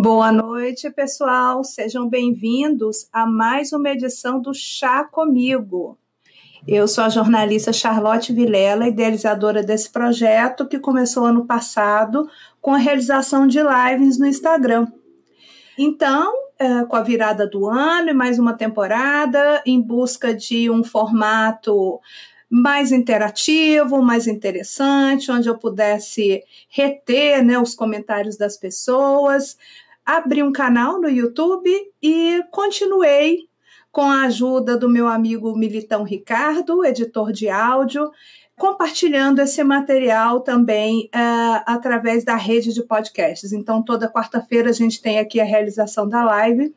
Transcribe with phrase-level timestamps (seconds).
[0.00, 1.64] Boa noite, pessoal.
[1.64, 5.98] Sejam bem-vindos a mais uma edição do Chá Comigo.
[6.68, 12.30] Eu sou a jornalista Charlotte Vilela, idealizadora desse projeto que começou ano passado
[12.60, 14.86] com a realização de lives no Instagram.
[15.76, 20.84] Então, é, com a virada do ano e mais uma temporada, em busca de um
[20.84, 21.98] formato
[22.48, 29.56] mais interativo, mais interessante, onde eu pudesse reter né, os comentários das pessoas,
[30.08, 31.70] abri um canal no YouTube
[32.02, 33.40] e continuei
[33.92, 38.10] com a ajuda do meu amigo Militão Ricardo, editor de áudio,
[38.56, 43.52] compartilhando esse material também uh, através da rede de podcasts.
[43.52, 46.74] Então, toda quarta-feira a gente tem aqui a realização da live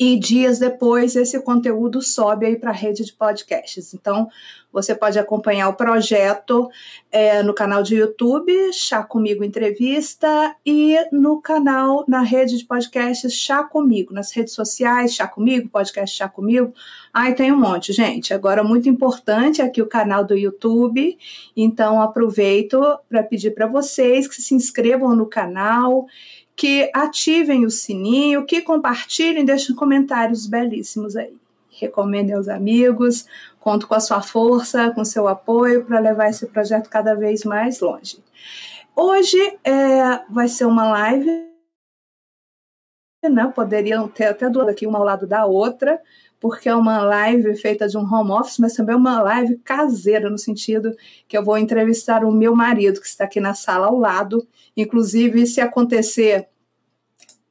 [0.00, 3.92] e dias depois esse conteúdo sobe aí para a rede de podcasts.
[3.92, 4.30] Então,
[4.72, 6.70] você pode acompanhar o projeto
[7.12, 13.34] é, no canal de YouTube, Chá Comigo Entrevista, e no canal, na rede de podcasts
[13.34, 16.72] Chá Comigo, nas redes sociais, Chá Comigo, podcast Chá Comigo.
[17.12, 18.32] Ai, tem um monte, gente.
[18.32, 21.18] Agora, muito importante aqui o canal do YouTube,
[21.54, 26.06] então aproveito para pedir para vocês que se inscrevam no canal
[26.60, 31.34] que ativem o sininho, que compartilhem, deixem comentários belíssimos aí.
[31.70, 33.24] Recomendem aos amigos,
[33.58, 37.80] conto com a sua força, com seu apoio para levar esse projeto cada vez mais
[37.80, 38.22] longe.
[38.94, 41.30] Hoje é, vai ser uma live,
[43.24, 43.50] né?
[43.54, 45.98] poderiam ter até duas aqui, uma ao lado da outra,
[46.38, 50.28] porque é uma live feita de um home office, mas também é uma live caseira,
[50.28, 50.94] no sentido
[51.26, 54.46] que eu vou entrevistar o meu marido, que está aqui na sala ao lado.
[54.76, 56.49] Inclusive, se acontecer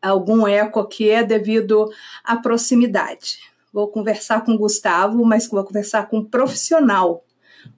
[0.01, 1.89] algum eco aqui é devido
[2.23, 3.39] à proximidade.
[3.71, 7.23] Vou conversar com o Gustavo, mas vou conversar com um profissional,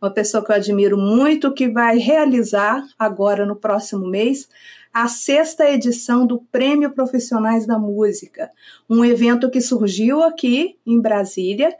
[0.02, 4.48] uma pessoa que eu admiro muito, que vai realizar agora no próximo mês
[4.94, 8.52] a sexta edição do Prêmio Profissionais da Música,
[8.90, 11.74] um evento que surgiu aqui em Brasília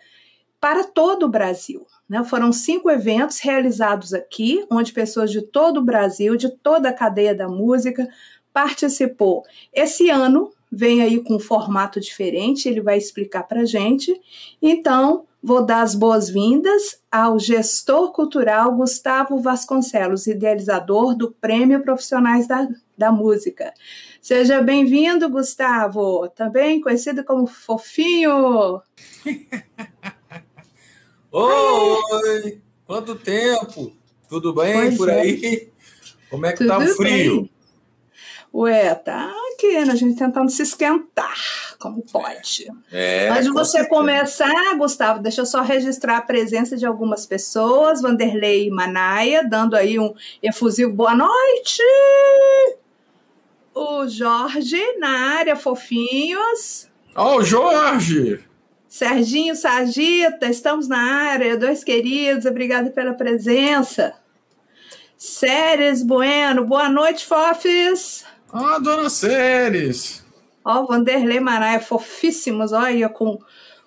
[0.60, 1.86] para todo o Brasil.
[2.08, 2.24] Né?
[2.24, 7.36] Foram cinco eventos realizados aqui, onde pessoas de todo o Brasil, de toda a cadeia
[7.36, 8.08] da música,
[8.54, 9.44] participou.
[9.74, 14.14] Esse ano vem aí com um formato diferente, ele vai explicar para gente.
[14.62, 22.70] Então, vou dar as boas-vindas ao gestor cultural Gustavo Vasconcelos, idealizador do Prêmio Profissionais da,
[22.98, 23.74] da Música.
[24.22, 28.82] Seja bem-vindo, Gustavo, também conhecido como Fofinho.
[31.32, 32.62] Oi!
[32.86, 33.94] Quanto tempo?
[34.30, 35.22] Tudo bem pois por é.
[35.22, 35.70] aí?
[36.30, 37.42] Como é que tá Tudo tá o frio?
[37.42, 37.61] Bem.
[38.54, 39.94] Ué, tá aqui, né?
[39.94, 42.68] A gente tentando se esquentar, como pode.
[42.92, 48.02] É, Antes de você começar, Gustavo, deixa eu só registrar a presença de algumas pessoas.
[48.02, 50.14] Vanderlei Manaia, dando aí um
[50.44, 51.82] efusivo boa noite.
[53.74, 56.90] O Jorge, na área, fofinhos.
[57.16, 58.44] Ó, oh, Jorge!
[58.86, 64.14] Serginho Sargita, estamos na área, dois queridos, obrigada pela presença.
[65.18, 68.26] Séries Bueno, boa noite, Fofes.
[68.54, 70.24] Ah, Dona Séries!
[70.64, 73.40] Ó, Vanderlei Maraia, fofíssimos, olha, com,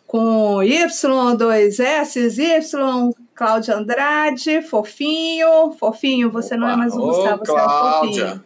[0.07, 7.45] com Y, dois S, Y, Cláudia Andrade, fofinho, fofinho, você não é mais o Gustavo,
[7.45, 8.45] você é o fofinho.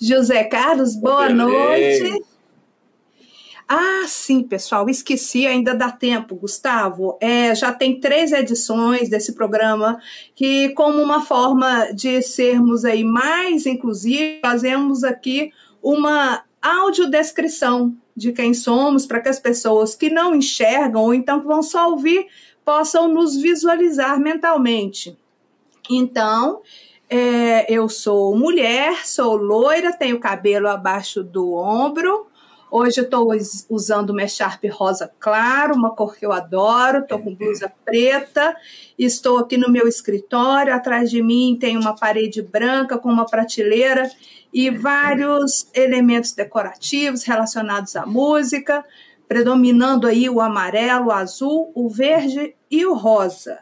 [0.00, 2.22] José Carlos, boa noite.
[3.72, 7.16] Ah, sim, pessoal, esqueci, ainda dá tempo, Gustavo.
[7.20, 10.00] É, já tem três edições desse programa
[10.34, 18.52] que, como uma forma de sermos aí mais inclusivos, fazemos aqui uma audiodescrição de quem
[18.52, 22.26] somos para que as pessoas que não enxergam ou então que vão só ouvir
[22.64, 25.16] possam nos visualizar mentalmente.
[25.88, 26.60] Então,
[27.08, 32.29] é, eu sou mulher, sou loira, tenho cabelo abaixo do ombro,
[32.72, 33.28] Hoje eu estou
[33.68, 38.56] usando uma Sharp rosa claro, uma cor que eu adoro, estou com blusa preta,
[38.96, 44.08] estou aqui no meu escritório, atrás de mim tem uma parede branca com uma prateleira
[44.52, 48.84] e vários elementos decorativos relacionados à música,
[49.26, 53.58] predominando aí o amarelo, o azul, o verde e o rosa.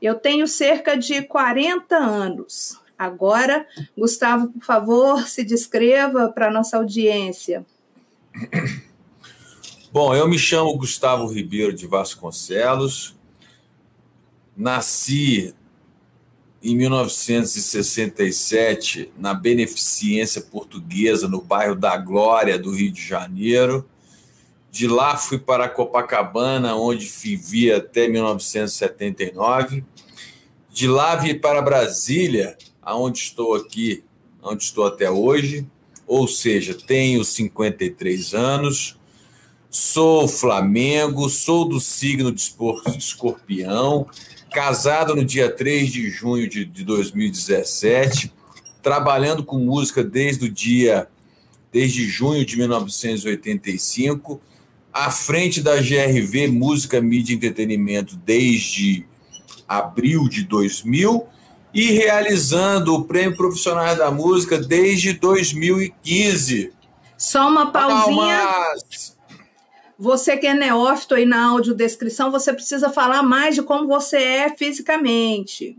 [0.00, 2.78] Eu tenho cerca de 40 anos.
[2.98, 3.66] Agora,
[3.96, 7.64] Gustavo, por favor, se descreva para a nossa audiência.
[9.92, 13.16] Bom, eu me chamo Gustavo Ribeiro de Vasconcelos,
[14.56, 15.54] nasci
[16.62, 23.88] em 1967 na Beneficência Portuguesa, no bairro da Glória, do Rio de Janeiro.
[24.70, 29.84] De lá fui para Copacabana, onde vivi até 1979.
[30.70, 34.02] De lá vim para Brasília, aonde estou aqui,
[34.42, 35.66] onde estou até hoje.
[36.12, 38.98] Ou seja, tenho 53 anos,
[39.70, 42.52] sou Flamengo, sou do signo de
[42.98, 44.06] escorpião,
[44.52, 48.30] casado no dia 3 de junho de, de 2017,
[48.82, 51.08] trabalhando com música desde o dia
[51.72, 54.38] desde junho de 1985
[54.92, 59.06] à frente da GRV Música, Mídia e Entretenimento desde
[59.66, 61.26] abril de 2000
[61.74, 66.72] e realizando o Prêmio Profissionais da Música desde 2015.
[67.16, 68.74] Só uma pausinha.
[69.98, 74.56] Você que é neófito aí na audiodescrição, você precisa falar mais de como você é
[74.56, 75.78] fisicamente.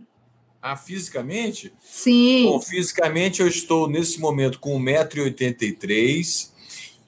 [0.62, 1.74] Ah, fisicamente?
[1.84, 2.46] Sim.
[2.46, 6.52] Bom, fisicamente eu estou nesse momento com 1,83m,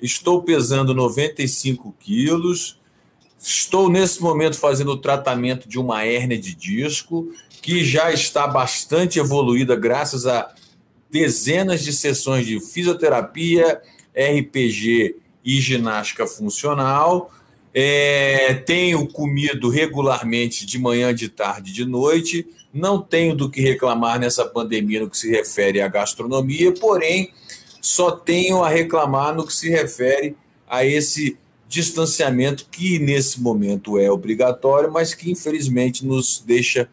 [0.02, 2.78] estou pesando 95 quilos,
[3.40, 7.32] estou nesse momento fazendo o tratamento de uma hérnia de disco,
[7.66, 10.54] que já está bastante evoluída graças a
[11.10, 13.82] dezenas de sessões de fisioterapia,
[14.16, 17.34] RPG e ginástica funcional.
[17.74, 22.46] É, tenho comido regularmente de manhã, de tarde, de noite.
[22.72, 27.34] Não tenho do que reclamar nessa pandemia no que se refere à gastronomia, porém
[27.82, 30.36] só tenho a reclamar no que se refere
[30.70, 31.36] a esse
[31.68, 36.88] distanciamento que nesse momento é obrigatório, mas que infelizmente nos deixa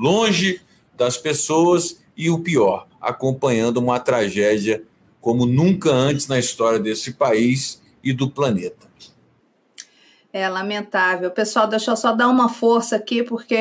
[0.00, 0.62] longe
[0.96, 4.82] das pessoas e o pior, acompanhando uma tragédia
[5.20, 8.88] como nunca antes na história desse país e do planeta.
[10.32, 11.30] É lamentável.
[11.30, 13.58] Pessoal, deixa eu só dar uma força aqui, porque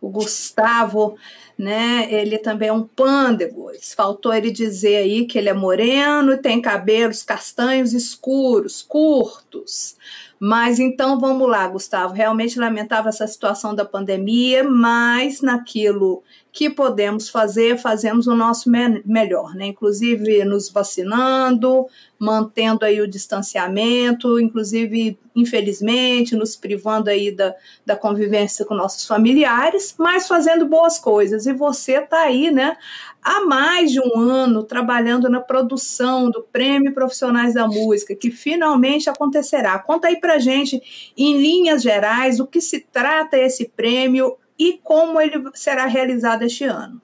[0.00, 1.16] o Gustavo
[1.58, 2.06] né?
[2.08, 3.72] Ele também é um pândego.
[3.96, 9.96] Faltou ele dizer aí que ele é moreno e tem cabelos castanhos escuros, curtos.
[10.40, 12.14] Mas então vamos lá, Gustavo.
[12.14, 16.22] Realmente lamentável essa situação da pandemia, mas naquilo
[16.52, 19.66] que podemos fazer, fazemos o nosso me melhor, né?
[19.66, 21.86] Inclusive nos vacinando,
[22.18, 27.54] mantendo aí o distanciamento, inclusive, infelizmente, nos privando aí da,
[27.84, 31.46] da convivência com nossos familiares, mas fazendo boas coisas.
[31.46, 32.76] E você está aí, né?
[33.22, 39.10] Há mais de um ano trabalhando na produção do Prêmio Profissionais da Música, que finalmente
[39.10, 39.78] acontecerá.
[39.78, 45.20] Conta aí pra gente, em linhas gerais, o que se trata esse prêmio e como
[45.20, 47.00] ele será realizado este ano.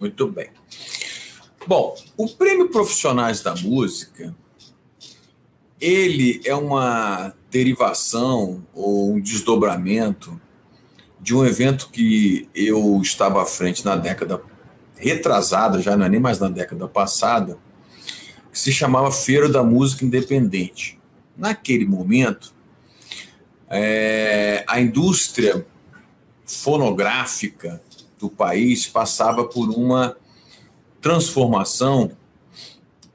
[0.00, 0.50] Muito bem.
[1.66, 4.34] Bom, o Prêmio Profissionais da Música,
[5.80, 10.40] ele é uma derivação ou um desdobramento
[11.20, 14.40] de um evento que eu estava à frente na década
[14.96, 17.58] retrasada, já não é nem mais na década passada,
[18.52, 20.98] que se chamava Feira da Música Independente.
[21.36, 22.54] Naquele momento,
[23.68, 25.66] é, a indústria
[26.46, 27.82] fonográfica
[28.18, 30.16] do país passava por uma
[31.00, 32.12] transformação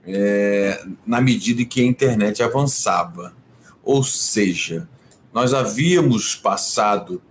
[0.05, 3.33] é, na medida em que a internet avançava.
[3.83, 4.87] Ou seja,
[5.33, 7.21] nós havíamos passado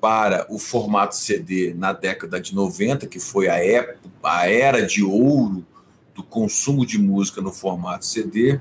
[0.00, 5.02] para o formato CD na década de 90, que foi a, época, a era de
[5.02, 5.66] ouro
[6.14, 8.60] do consumo de música no formato CD,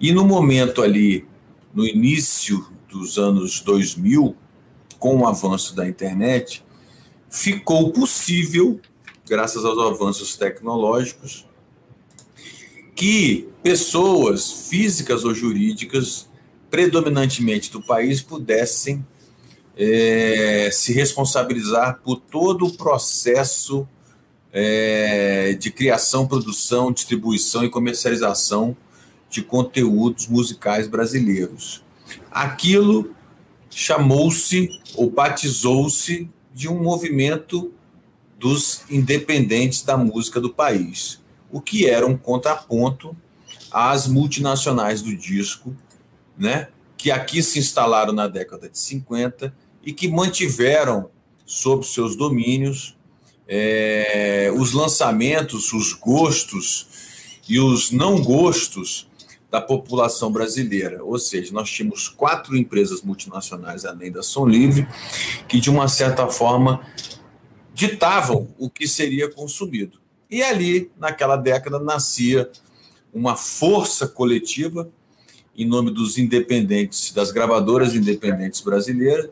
[0.00, 1.26] e no momento ali,
[1.74, 4.36] no início dos anos 2000,
[4.98, 6.64] com o avanço da internet,
[7.28, 8.80] ficou possível,
[9.28, 11.46] graças aos avanços tecnológicos,
[12.94, 16.28] que pessoas físicas ou jurídicas,
[16.70, 19.04] predominantemente do país, pudessem
[19.76, 23.86] é, se responsabilizar por todo o processo
[24.52, 28.74] é, de criação, produção, distribuição e comercialização
[29.28, 31.84] de conteúdos musicais brasileiros.
[32.30, 33.15] Aquilo
[33.78, 37.74] chamou-se ou batizou-se de um movimento
[38.38, 43.14] dos independentes da música do país, o que era um contraponto
[43.70, 45.76] às multinacionais do disco,
[46.38, 49.54] né, que aqui se instalaram na década de 50
[49.84, 51.10] e que mantiveram
[51.44, 52.96] sob seus domínios
[53.46, 56.86] é, os lançamentos, os gostos
[57.46, 59.05] e os não gostos
[59.50, 61.04] da população brasileira.
[61.04, 64.86] Ou seja, nós tínhamos quatro empresas multinacionais além da Som Livre
[65.48, 66.80] que, de uma certa forma,
[67.72, 69.98] ditavam o que seria consumido.
[70.30, 72.50] E ali, naquela década, nascia
[73.12, 74.90] uma força coletiva
[75.56, 79.30] em nome dos independentes, das gravadoras independentes brasileiras.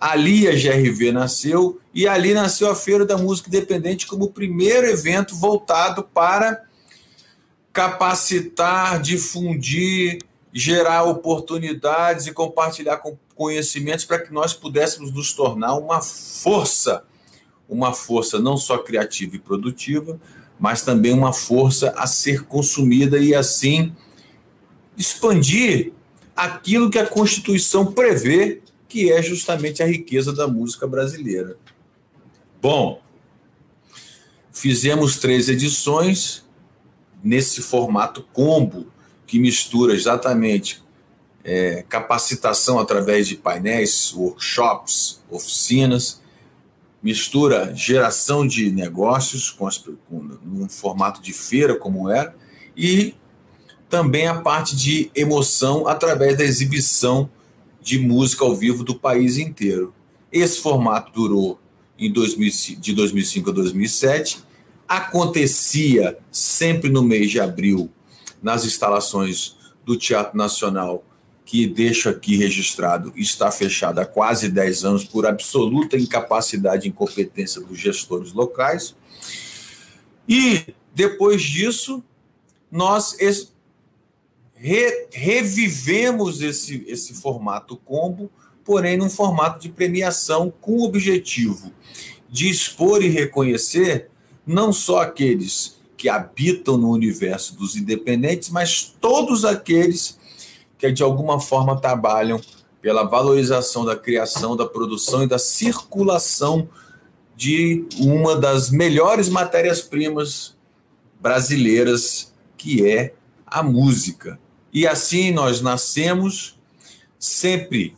[0.00, 4.86] Ali a GRV nasceu e ali nasceu a Feira da Música Independente como o primeiro
[4.86, 6.65] evento voltado para
[7.76, 13.02] capacitar, difundir, gerar oportunidades e compartilhar
[13.34, 17.04] conhecimentos para que nós pudéssemos nos tornar uma força,
[17.68, 20.18] uma força não só criativa e produtiva,
[20.58, 23.94] mas também uma força a ser consumida e assim
[24.96, 25.92] expandir
[26.34, 31.58] aquilo que a Constituição prevê, que é justamente a riqueza da música brasileira.
[32.62, 33.02] Bom,
[34.50, 36.45] fizemos três edições
[37.22, 38.86] nesse formato combo,
[39.26, 40.82] que mistura exatamente
[41.42, 46.20] é, capacitação através de painéis, workshops, oficinas,
[47.02, 52.34] mistura geração de negócios com, as, com num formato de feira como era
[52.76, 53.14] e
[53.88, 57.30] também a parte de emoção através da exibição
[57.80, 59.94] de música ao vivo do país inteiro.
[60.32, 61.60] Esse formato durou
[61.96, 64.42] em 2000, de 2005 a 2007,
[64.88, 67.90] acontecia sempre no mês de abril
[68.42, 71.04] nas instalações do Teatro Nacional,
[71.44, 77.60] que deixo aqui registrado, está fechado há quase 10 anos por absoluta incapacidade e incompetência
[77.60, 78.96] dos gestores locais.
[80.28, 82.02] E depois disso,
[82.70, 83.16] nós
[84.56, 88.30] re, revivemos esse, esse formato combo,
[88.64, 91.72] porém num formato de premiação com o objetivo
[92.28, 94.10] de expor e reconhecer
[94.46, 100.18] não só aqueles que habitam no universo dos independentes, mas todos aqueles
[100.78, 102.40] que de alguma forma trabalham
[102.80, 106.68] pela valorização da criação, da produção e da circulação
[107.34, 110.54] de uma das melhores matérias-primas
[111.20, 113.14] brasileiras, que é
[113.46, 114.38] a música.
[114.72, 116.58] E assim nós nascemos
[117.18, 117.96] sempre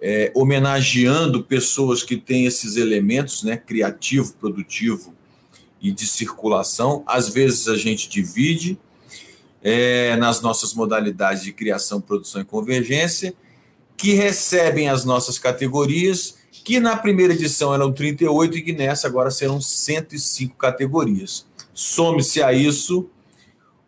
[0.00, 5.13] é, homenageando pessoas que têm esses elementos, né, criativo, produtivo
[5.84, 7.04] e de circulação.
[7.06, 8.78] Às vezes a gente divide
[9.62, 13.34] é, nas nossas modalidades de criação, produção e convergência,
[13.94, 19.30] que recebem as nossas categorias, que na primeira edição eram 38 e que nessa agora
[19.30, 21.46] serão 105 categorias.
[21.74, 23.10] Some-se a isso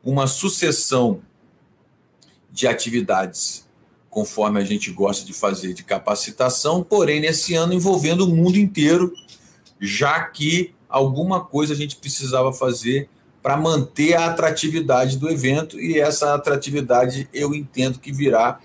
[0.04, 1.22] uma sucessão
[2.52, 3.66] de atividades,
[4.10, 9.14] conforme a gente gosta de fazer, de capacitação, porém, nesse ano envolvendo o mundo inteiro,
[9.80, 13.08] já que alguma coisa a gente precisava fazer
[13.42, 18.58] para manter a atratividade do evento, e essa atratividade eu entendo que virá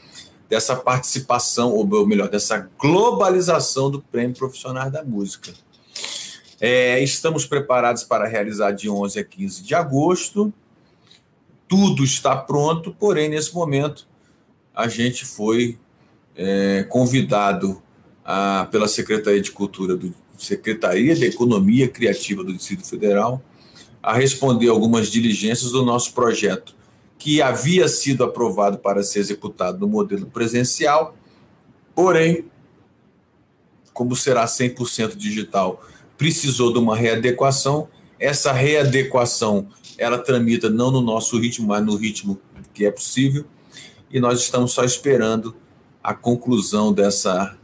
[0.50, 5.54] dessa participação, ou melhor, dessa globalização do Prêmio Profissional da Música.
[6.60, 10.54] É, estamos preparados para realizar de 11 a 15 de agosto
[11.72, 14.06] tudo está pronto, porém, nesse momento,
[14.76, 15.80] a gente foi
[16.36, 17.82] é, convidado
[18.26, 23.42] a, pela Secretaria de Cultura, do, Secretaria de Economia Criativa do Distrito Federal,
[24.02, 26.76] a responder algumas diligências do nosso projeto,
[27.20, 31.16] que havia sido aprovado para ser executado no modelo presencial,
[31.94, 32.46] porém,
[33.94, 35.86] como será 100% digital,
[36.18, 37.88] precisou de uma readequação.
[38.20, 39.68] Essa readequação
[40.00, 42.42] ela tramita não no nosso ritmo, mas no ritmo
[42.74, 43.46] que é possível.
[44.10, 45.56] E nós estamos só esperando
[46.04, 47.56] a conclusão dessa,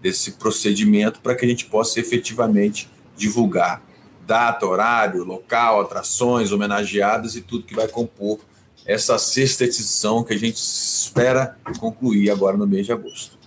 [0.00, 3.82] desse procedimento para que a gente possa efetivamente divulgar
[4.26, 8.38] data, horário, local, atrações, homenageadas e tudo que vai compor
[8.86, 13.38] essa sexta edição que a gente espera concluir agora no mês de agosto.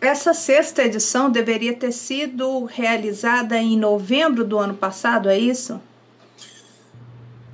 [0.00, 5.80] Essa sexta edição deveria ter sido realizada em novembro do ano passado, é isso?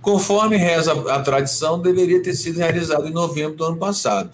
[0.01, 4.31] Conforme reza a tradição, deveria ter sido realizado em novembro do ano passado.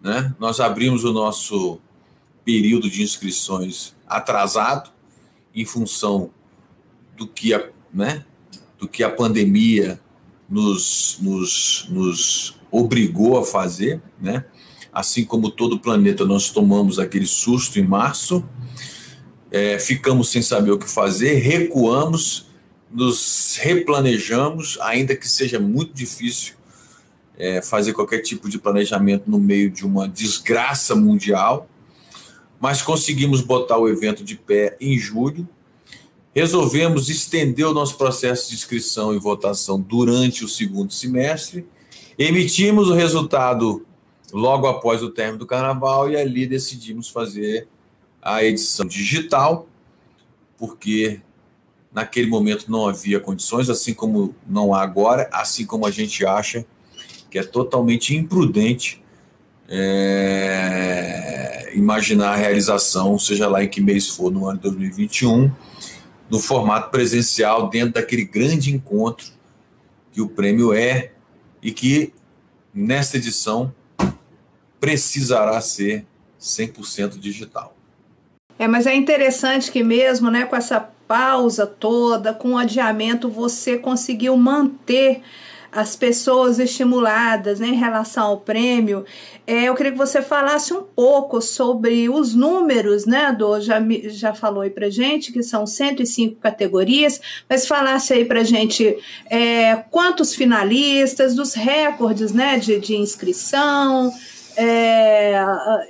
[0.00, 0.34] Né?
[0.38, 1.80] Nós abrimos o nosso
[2.46, 4.92] período de inscrições atrasado,
[5.52, 6.30] em função
[7.16, 8.24] do que a, né,
[8.78, 10.00] do que a pandemia
[10.48, 14.00] nos, nos, nos obrigou a fazer.
[14.20, 14.44] Né?
[14.92, 18.48] Assim como todo o planeta, nós tomamos aquele susto em março,
[19.50, 22.46] é, ficamos sem saber o que fazer, recuamos
[22.90, 26.54] nos replanejamos, ainda que seja muito difícil
[27.36, 31.68] é, fazer qualquer tipo de planejamento no meio de uma desgraça mundial,
[32.60, 35.48] mas conseguimos botar o evento de pé em julho.
[36.34, 41.66] Resolvemos estender o nosso processo de inscrição e votação durante o segundo semestre.
[42.18, 43.86] Emitimos o resultado
[44.32, 47.68] logo após o término do carnaval e ali decidimos fazer
[48.20, 49.68] a edição digital,
[50.58, 51.20] porque
[51.96, 56.62] Naquele momento não havia condições, assim como não há agora, assim como a gente acha
[57.30, 59.02] que é totalmente imprudente
[59.68, 65.50] é, imaginar a realização, seja lá em que mês for, no ano de 2021,
[66.30, 69.28] no formato presencial, dentro daquele grande encontro
[70.12, 71.12] que o prêmio é
[71.62, 72.12] e que,
[72.72, 73.74] nesta edição,
[74.80, 76.06] precisará ser
[76.40, 77.74] 100% digital.
[78.58, 83.76] É, mas é interessante que mesmo, né, com essa pausa toda, com o adiamento, você
[83.76, 85.22] conseguiu manter
[85.76, 89.04] as pessoas estimuladas né, em relação ao prêmio.
[89.46, 94.32] É, eu queria que você falasse um pouco sobre os números, né, do já, já
[94.32, 98.96] falou aí pra gente que são 105 categorias, mas falasse aí pra gente
[99.28, 104.10] é, quantos finalistas, dos recordes né, de, de inscrição,
[104.56, 105.34] é,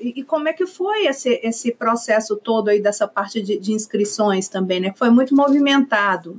[0.00, 4.48] e como é que foi esse, esse processo todo aí dessa parte de, de inscrições
[4.48, 4.92] também, né?
[4.96, 6.36] Foi muito movimentado.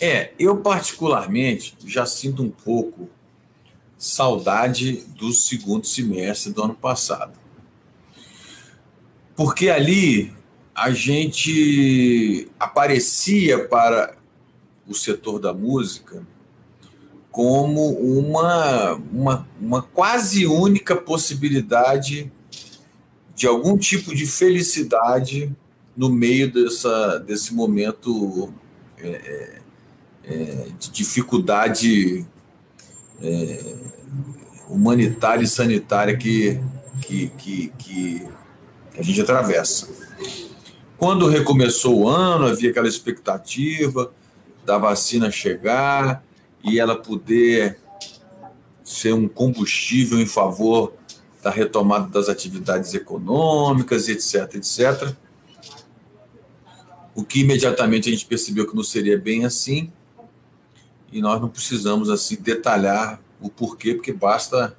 [0.00, 3.08] É, eu particularmente já sinto um pouco
[3.96, 7.32] saudade do segundo semestre do ano passado.
[9.34, 10.32] Porque ali
[10.74, 14.16] a gente aparecia para
[14.86, 16.24] o setor da música
[17.30, 22.32] como uma, uma, uma quase única possibilidade
[23.34, 25.54] de algum tipo de felicidade
[25.96, 28.52] no meio dessa, desse momento
[28.98, 29.60] é,
[30.28, 32.26] é, de dificuldade
[33.20, 33.74] é,
[34.68, 36.60] humanitária e sanitária que,
[37.02, 38.28] que, que, que
[38.96, 39.88] a gente atravessa.
[40.96, 44.12] Quando recomeçou o ano, havia aquela expectativa
[44.64, 46.22] da vacina chegar,
[46.62, 47.78] e ela poder
[48.84, 50.92] ser um combustível em favor
[51.42, 55.14] da retomada das atividades econômicas, etc, etc.
[57.14, 59.92] O que imediatamente a gente percebeu que não seria bem assim,
[61.12, 64.76] e nós não precisamos assim detalhar o porquê, porque basta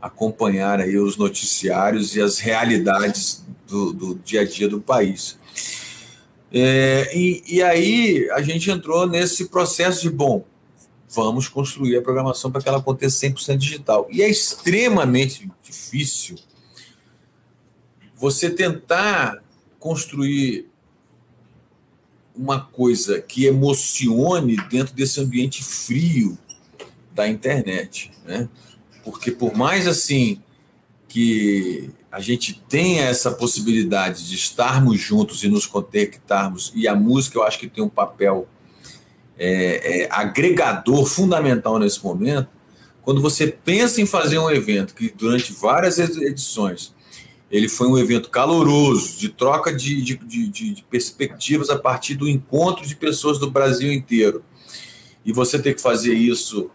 [0.00, 5.38] acompanhar aí os noticiários e as realidades do, do dia a dia do país.
[6.52, 10.44] É, e, e aí a gente entrou nesse processo de, bom,
[11.08, 14.06] vamos construir a programação para que ela aconteça 100% digital.
[14.10, 16.36] E é extremamente difícil
[18.14, 19.42] você tentar
[19.78, 20.68] construir
[22.36, 26.36] uma coisa que emocione dentro desse ambiente frio
[27.14, 28.48] da internet, né?
[29.04, 30.40] Porque por mais assim
[31.08, 37.38] que a gente tenha essa possibilidade de estarmos juntos e nos conectarmos, e a música
[37.38, 38.46] eu acho que tem um papel
[39.38, 42.48] é, é, agregador fundamental nesse momento,
[43.02, 46.92] quando você pensa em fazer um evento que durante várias edições
[47.50, 52.28] ele foi um evento caloroso, de troca de, de, de, de perspectivas a partir do
[52.28, 54.44] encontro de pessoas do Brasil inteiro,
[55.24, 56.70] e você ter que fazer isso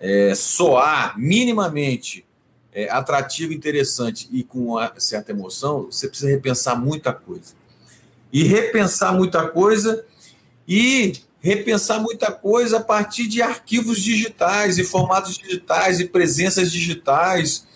[0.00, 2.24] é, soar minimamente
[2.72, 7.54] é, atrativo, interessante e com uma certa emoção, você precisa repensar muita coisa.
[8.32, 10.04] E repensar muita coisa
[10.68, 17.66] e repensar muita coisa a partir de arquivos digitais e formatos digitais e presenças digitais.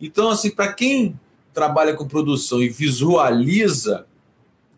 [0.00, 1.18] Então, assim, para quem
[1.52, 4.06] trabalha com produção e visualiza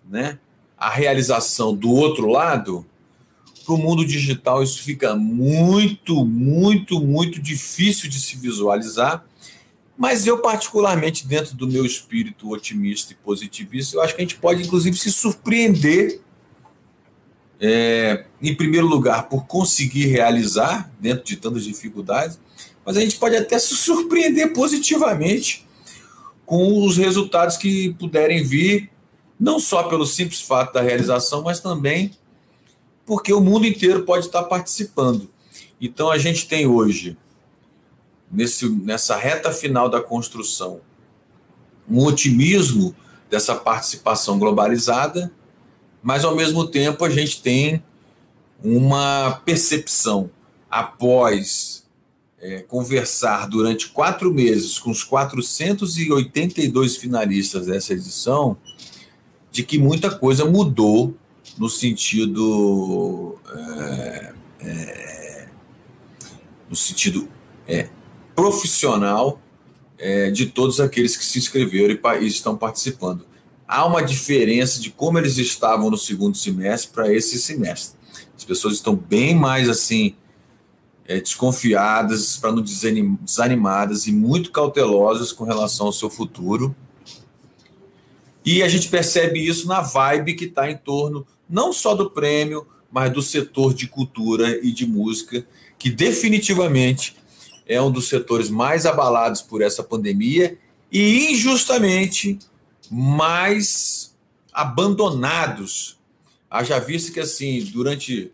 [0.09, 0.39] né,
[0.77, 2.85] a realização do outro lado,
[3.65, 9.25] para o mundo digital isso fica muito, muito, muito difícil de se visualizar.
[9.97, 14.37] Mas eu, particularmente, dentro do meu espírito otimista e positivista, eu acho que a gente
[14.37, 16.21] pode, inclusive, se surpreender
[17.61, 22.39] é, em primeiro lugar, por conseguir realizar dentro de tantas dificuldades,
[22.85, 25.63] mas a gente pode até se surpreender positivamente
[26.44, 28.90] com os resultados que puderem vir,
[29.38, 32.11] não só pelo simples fato da realização, mas também
[33.07, 35.28] porque o mundo inteiro pode estar participando.
[35.80, 37.16] Então a gente tem hoje,
[38.30, 40.80] nesse, nessa reta final da construção,
[41.88, 42.94] um otimismo
[43.28, 45.30] dessa participação globalizada
[46.04, 47.83] mas ao mesmo tempo a gente tem
[48.62, 50.30] uma percepção
[50.70, 51.84] após
[52.44, 58.59] é, conversar durante quatro meses com os 482 finalistas dessa edição
[59.50, 61.14] de que muita coisa mudou
[61.57, 65.48] no sentido é, é,
[66.68, 67.26] no sentido
[67.66, 67.88] é,
[68.37, 69.40] profissional
[69.96, 73.24] é, de todos aqueles que se inscreveram e, e estão participando
[73.66, 77.98] há uma diferença de como eles estavam no segundo semestre para esse semestre.
[78.37, 80.14] As pessoas estão bem mais assim
[81.07, 86.75] é, desconfiadas, para não desanimadas e muito cautelosas com relação ao seu futuro.
[88.45, 92.67] E a gente percebe isso na vibe que está em torno não só do prêmio,
[92.90, 95.47] mas do setor de cultura e de música,
[95.79, 97.17] que definitivamente
[97.67, 100.59] é um dos setores mais abalados por essa pandemia
[100.93, 102.38] e injustamente
[102.90, 104.14] mais
[104.53, 105.99] abandonados.
[106.51, 108.31] Haja visto que, assim, durante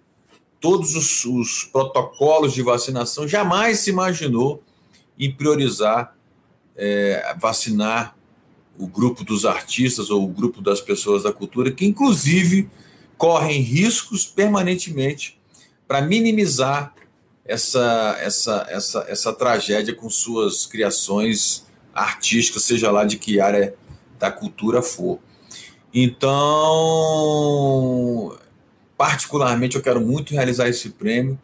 [0.60, 4.62] todos os, os, protocolos de vacinação, jamais se imaginou
[5.18, 6.14] em priorizar
[6.76, 8.16] é, vacinar
[8.78, 12.70] o grupo dos artistas ou o grupo das pessoas da cultura, que inclusive
[13.18, 15.38] correm riscos permanentemente
[15.86, 16.94] para minimizar
[17.44, 23.74] essa, essa, essa, essa tragédia com suas criações artísticas, seja lá de que área
[24.18, 25.18] da cultura for.
[25.92, 26.30] Então,
[29.00, 31.40] particularmente, eu quero muito realizar esse prêmio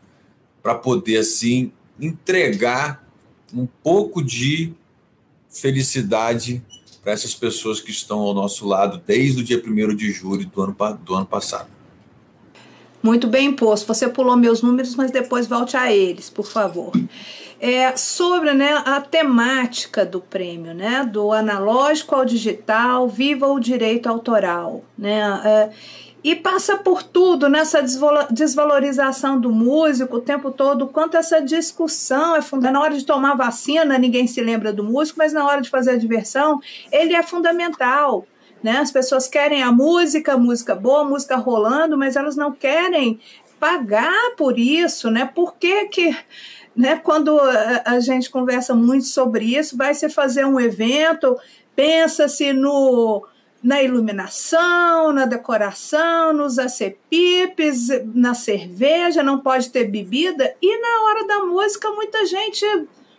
[0.62, 3.02] para poder, assim, entregar
[3.50, 4.74] um pouco de
[5.48, 6.62] felicidade
[7.02, 10.62] para essas pessoas que estão ao nosso lado desde o dia 1 de julho do
[10.62, 11.70] ano, do ano passado.
[13.02, 13.86] Muito bem posto.
[13.86, 16.92] Você pulou meus números, mas depois volte a eles, por favor.
[17.58, 24.10] É, sobre né, a temática do prêmio, né, do analógico ao digital, viva o direito
[24.10, 24.84] autoral.
[24.98, 25.70] Né, é,
[26.26, 27.80] e passa por tudo nessa
[28.32, 32.72] desvalorização do músico o tempo todo, quanto essa discussão é fundamental.
[32.72, 35.92] Na hora de tomar vacina, ninguém se lembra do músico, mas na hora de fazer
[35.92, 36.60] a diversão,
[36.90, 38.26] ele é fundamental.
[38.60, 38.78] Né?
[38.78, 43.20] As pessoas querem a música, música boa, música rolando, mas elas não querem
[43.60, 45.30] pagar por isso, né?
[45.32, 46.16] Por que que
[46.74, 47.38] né, quando
[47.84, 51.38] a gente conversa muito sobre isso, vai se fazer um evento,
[51.76, 53.24] pensa-se no
[53.66, 60.54] na iluminação, na decoração, nos acepipes, na cerveja, não pode ter bebida.
[60.62, 62.64] E na hora da música, muita gente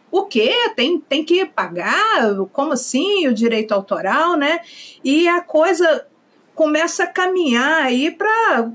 [0.09, 0.53] o quê?
[0.73, 2.33] Tem, tem que pagar?
[2.53, 3.27] Como assim?
[3.27, 4.61] O direito autoral, né?
[5.03, 6.07] E a coisa
[6.55, 8.71] começa a caminhar aí para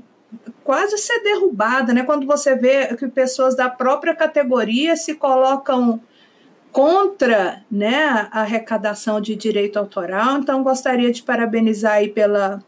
[0.63, 2.03] quase ser derrubada, né?
[2.03, 5.99] Quando você vê que pessoas da própria categoria se colocam
[6.73, 10.39] contra, né, a arrecadação de direito autoral.
[10.39, 12.61] Então gostaria de parabenizar aí pela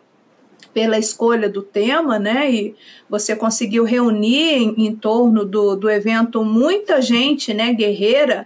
[0.73, 2.51] pela escolha do tema, né?
[2.51, 2.75] E
[3.09, 8.45] você conseguiu reunir em, em torno do, do evento muita gente, né, guerreira,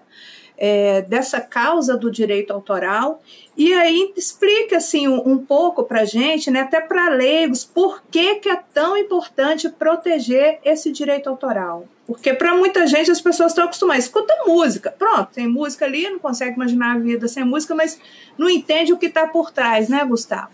[0.55, 3.19] é, dessa causa do direito autoral.
[3.57, 8.35] E aí explica assim um, um pouco para gente, né, até para leigos, por que,
[8.35, 11.87] que é tão importante proteger esse direito autoral.
[12.09, 16.17] Porque para muita gente as pessoas estão acostumadas, escuta música, pronto, tem música ali, não
[16.17, 17.99] consegue imaginar a vida sem música, mas
[18.35, 20.49] não entende o que está por trás, né, Gustavo?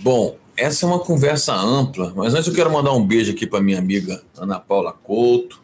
[0.00, 3.62] Bom, essa é uma conversa ampla, mas antes eu quero mandar um beijo aqui para
[3.62, 5.62] minha amiga Ana Paula Couto,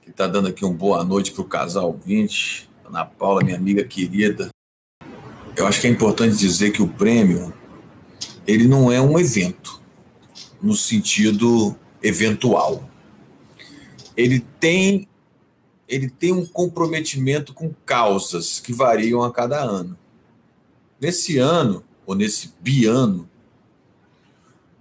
[0.00, 2.70] que está dando aqui uma boa noite para o casal 20.
[2.86, 4.48] Ana Paula, minha amiga querida.
[5.56, 7.52] Eu acho que é importante dizer que o prêmio
[8.46, 9.80] ele não é um evento
[10.62, 12.91] no sentido eventual.
[14.16, 15.08] Ele tem
[15.88, 19.98] ele tem um comprometimento com causas que variam a cada ano.
[20.98, 23.28] Nesse ano, ou nesse biano,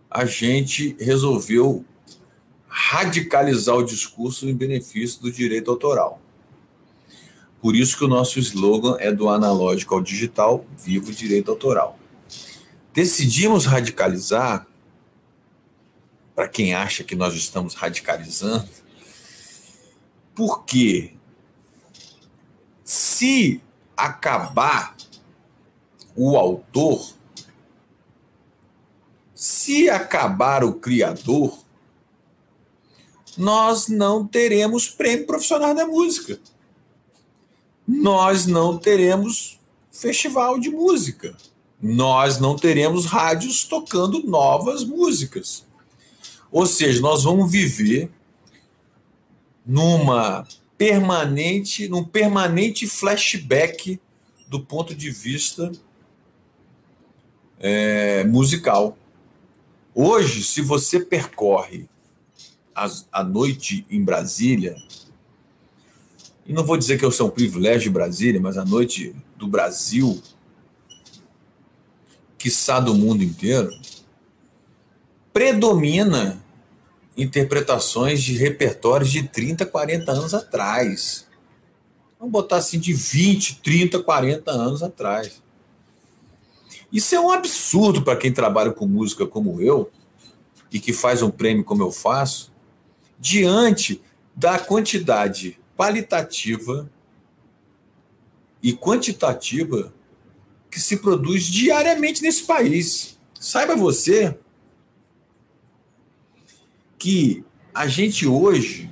[0.09, 1.83] a gente resolveu
[2.67, 6.21] radicalizar o discurso em benefício do direito autoral.
[7.61, 11.99] Por isso que o nosso slogan é do analógico ao digital, viva o direito autoral.
[12.93, 14.65] Decidimos radicalizar,
[16.33, 18.80] para quem acha que nós estamos radicalizando,
[20.41, 21.13] porque
[22.84, 23.62] se
[23.95, 24.97] acabar
[26.15, 27.13] o autor,
[29.36, 31.60] se acabar o criador,
[33.38, 36.39] nós não teremos prêmio profissional da música.
[37.88, 39.60] Nós não teremos
[39.91, 41.38] festival de música.
[41.80, 45.63] Nós não teremos rádios tocando novas músicas.
[46.51, 48.12] Ou seja, nós vamos viver
[49.65, 50.47] numa
[50.78, 54.00] permanente, num permanente flashback
[54.47, 55.71] do ponto de vista
[57.60, 58.97] é, musical.
[59.93, 61.88] Hoje, se você percorre
[62.74, 64.76] as, a noite em Brasília,
[66.45, 69.47] e não vou dizer que eu sou um privilégio de Brasília, mas a noite do
[69.47, 70.21] Brasil,
[72.38, 73.69] quiçá do mundo inteiro,
[75.32, 76.40] predomina
[77.21, 81.27] interpretações de repertórios de 30, 40 anos atrás.
[82.19, 85.41] Vamos botar assim, de 20, 30, 40 anos atrás.
[86.91, 89.89] Isso é um absurdo para quem trabalha com música como eu
[90.71, 92.51] e que faz um prêmio como eu faço,
[93.19, 94.01] diante
[94.36, 96.89] da quantidade qualitativa
[98.62, 99.93] e quantitativa
[100.69, 103.17] que se produz diariamente nesse país.
[103.39, 104.38] Saiba você
[107.01, 108.87] que a gente hoje,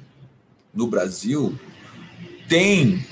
[0.73, 1.57] no Brasil,
[2.47, 3.05] tem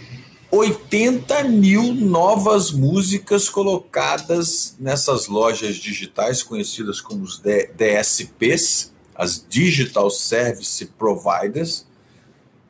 [0.49, 10.83] 80 mil novas músicas colocadas nessas lojas digitais conhecidas como os DSPs, as Digital Service
[10.97, 11.85] Providers,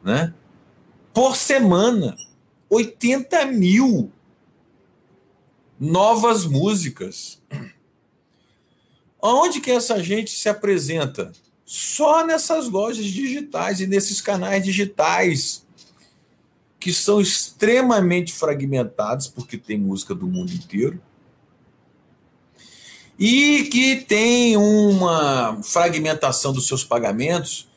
[0.03, 0.33] né?
[1.13, 2.13] Por semana,
[2.69, 4.11] 80 mil
[5.79, 7.41] novas músicas.
[9.21, 11.31] Onde que essa gente se apresenta?
[11.69, 15.67] Só nessas lojas digitais e nesses canais digitais
[16.79, 21.01] que são extremamente fragmentados, porque tem música do mundo inteiro,
[23.19, 27.67] e que tem uma fragmentação dos seus pagamentos,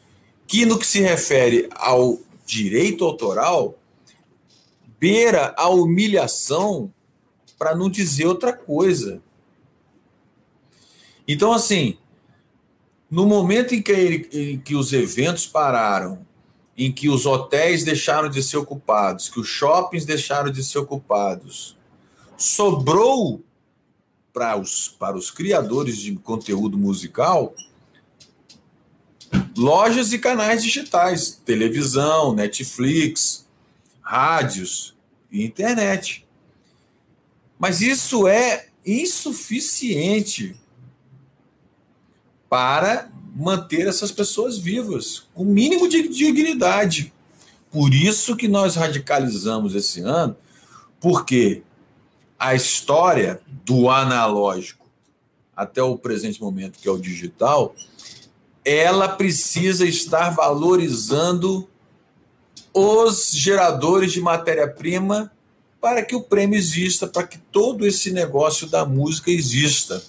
[0.47, 3.77] que no que se refere ao direito autoral,
[5.01, 6.95] beira a humilhação,
[7.59, 9.21] para não dizer outra coisa.
[11.27, 11.99] Então, assim,
[13.11, 16.25] no momento em que, ele, em que os eventos pararam,
[16.77, 21.77] em que os hotéis deixaram de ser ocupados, que os shoppings deixaram de ser ocupados,
[22.37, 23.43] sobrou
[24.33, 27.55] para os, para os criadores de conteúdo musical
[29.57, 33.47] lojas e canais digitais, televisão, Netflix,
[34.01, 34.97] rádios
[35.31, 36.27] e internet.
[37.59, 40.57] Mas isso é insuficiente
[42.51, 47.13] para manter essas pessoas vivas, com o mínimo de dignidade.
[47.71, 50.37] Por isso que nós radicalizamos esse ano,
[51.01, 51.63] porque
[52.37, 54.81] a história do analógico
[55.55, 57.75] até o presente momento, que é o digital,
[58.65, 61.69] ela precisa estar valorizando
[62.73, 65.31] os geradores de matéria-prima
[65.81, 70.03] para que o prêmio exista, para que todo esse negócio da música exista.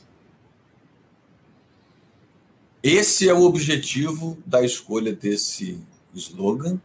[2.84, 5.80] Esse é o objetivo da escolha desse
[6.16, 6.82] slogan,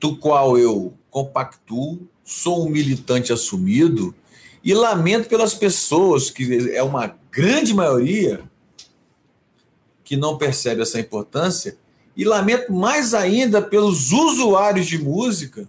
[0.00, 4.12] do qual eu compactuo, sou um militante assumido
[4.64, 8.42] e lamento pelas pessoas, que é uma grande maioria,
[10.02, 11.78] que não percebe essa importância,
[12.16, 15.68] e lamento mais ainda pelos usuários de música,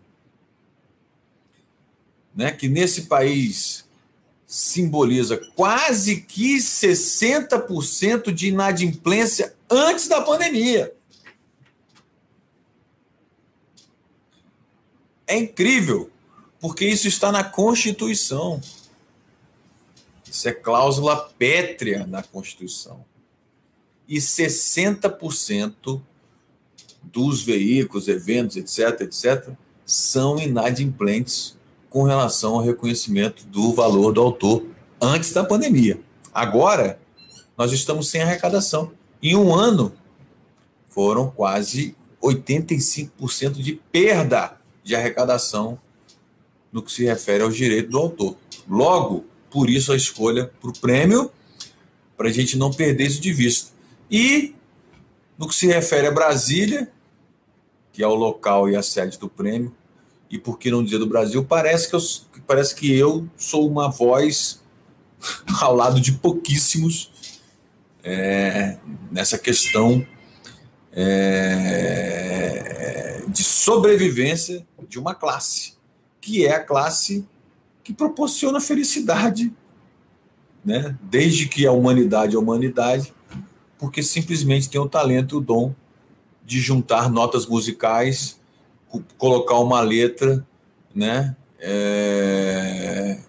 [2.36, 3.85] né, que nesse país
[4.56, 10.96] simboliza quase que 60% de inadimplência antes da pandemia.
[15.28, 16.10] É incrível,
[16.58, 18.62] porque isso está na Constituição.
[20.26, 23.04] Isso é cláusula pétrea na Constituição.
[24.08, 26.02] E 60%
[27.04, 29.50] dos veículos, eventos, etc., etc.,
[29.86, 31.58] são inadimplentes
[31.96, 34.66] com relação ao reconhecimento do valor do autor
[35.00, 35.98] antes da pandemia.
[36.34, 37.00] Agora,
[37.58, 38.92] nós estamos sem arrecadação.
[39.24, 39.94] Em um ano,
[40.90, 45.80] foram quase 85% de perda de arrecadação
[46.70, 48.36] no que se refere ao direito do autor.
[48.68, 51.32] Logo, por isso a escolha para o prêmio,
[52.18, 53.72] para a gente não perder isso de vista.
[54.12, 54.54] E
[55.38, 56.92] no que se refere a Brasília,
[57.94, 59.74] que é o local e a sede do prêmio,
[60.36, 62.02] e por que não dizer do Brasil, parece que eu,
[62.46, 64.62] parece que eu sou uma voz
[65.62, 67.10] ao lado de pouquíssimos
[68.04, 68.78] é,
[69.10, 70.06] nessa questão
[70.92, 72.04] é,
[73.30, 75.76] de sobrevivência de uma classe,
[76.20, 77.26] que é a classe
[77.82, 79.54] que proporciona felicidade,
[80.64, 80.98] né?
[81.02, 83.14] desde que a humanidade é a humanidade,
[83.78, 85.74] porque simplesmente tem o talento e o dom
[86.44, 88.38] de juntar notas musicais
[89.18, 90.46] colocar uma letra,
[90.94, 91.36] né?
[91.60, 93.20] É,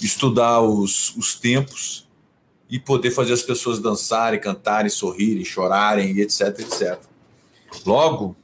[0.00, 2.08] estudar os, os tempos
[2.68, 6.98] e poder fazer as pessoas dançarem, cantarem, sorrirem, chorarem, etc, etc.
[7.84, 8.36] Logo,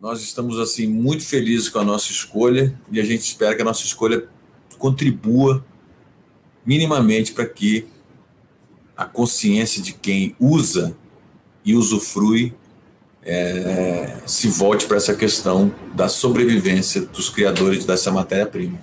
[0.00, 3.64] nós estamos assim muito felizes com a nossa escolha e a gente espera que a
[3.64, 4.28] nossa escolha
[4.78, 5.64] contribua
[6.64, 7.86] minimamente para que
[8.96, 10.96] a consciência de quem usa
[11.64, 12.54] e usufrui
[13.24, 18.78] é, se volte para essa questão da sobrevivência dos criadores dessa matéria-prima.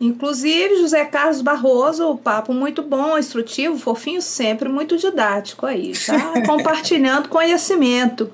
[0.00, 6.40] Inclusive, José Carlos Barroso, o papo muito bom, instrutivo, fofinho, sempre muito didático aí, tá?
[6.46, 8.32] Compartilhando conhecimento.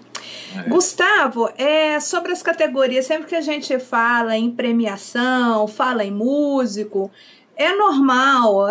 [0.56, 0.68] É.
[0.68, 7.10] Gustavo, é, sobre as categorias, sempre que a gente fala em premiação, fala em músico,
[7.56, 8.66] é normal,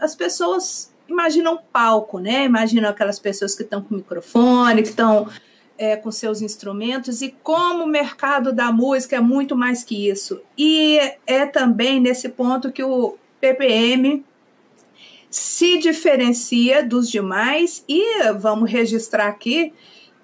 [0.00, 2.44] as pessoas imaginam palco, né?
[2.44, 5.28] Imaginam aquelas pessoas que estão com microfone, que estão
[5.80, 10.42] é, com seus instrumentos e como o mercado da música é muito mais que isso.
[10.56, 14.22] E é também nesse ponto que o PPM
[15.30, 19.72] se diferencia dos demais e vamos registrar aqui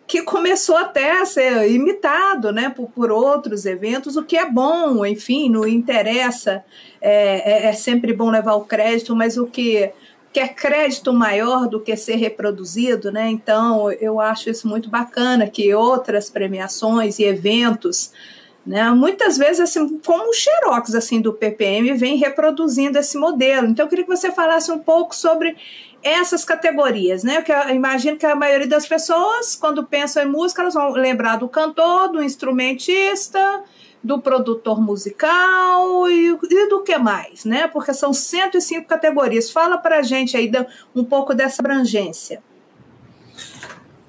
[0.07, 5.07] que começou até a ser imitado né, por, por outros eventos, o que é bom,
[5.07, 6.63] enfim, não interessa,
[7.01, 9.91] é, é, é sempre bom levar o crédito, mas o que
[10.37, 13.31] quer crédito maior do que ser reproduzido, né?
[13.31, 18.13] Então eu acho isso muito bacana que outras premiações e eventos,
[18.67, 18.91] né?
[18.91, 23.69] Muitas vezes assim, como o xerox assim do PPM vem reproduzindo esse modelo.
[23.69, 25.57] Então eu queria que você falasse um pouco sobre
[26.03, 27.41] essas categorias, né?
[27.41, 31.37] Que eu imagino que a maioria das pessoas, quando pensam em música, elas vão lembrar
[31.37, 33.65] do cantor, do instrumentista,
[34.07, 37.67] do produtor musical e, e, do que mais, né?
[37.67, 39.51] Porque são 105 categorias.
[39.51, 40.51] Fala para a gente aí
[40.95, 42.41] um pouco dessa abrangência.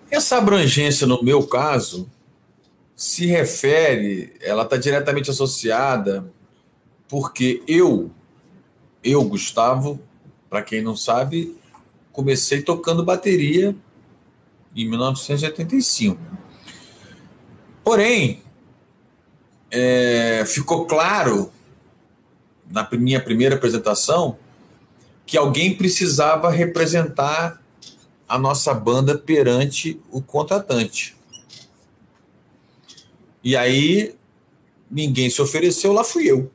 [0.10, 2.10] Essa abrangência, no meu caso,
[2.96, 6.32] se refere, ela está diretamente associada
[7.10, 8.12] porque eu,
[9.04, 10.00] eu, Gustavo,
[10.48, 11.58] para quem não sabe,
[12.12, 13.76] comecei tocando bateria
[14.76, 16.20] em 1985.
[17.84, 18.44] Porém,
[19.72, 21.52] é, ficou claro
[22.70, 24.38] na minha primeira apresentação
[25.26, 27.62] que alguém precisava representar
[28.28, 31.16] a nossa banda perante o contratante.
[33.44, 34.16] E aí
[34.90, 36.52] ninguém se ofereceu, lá fui eu.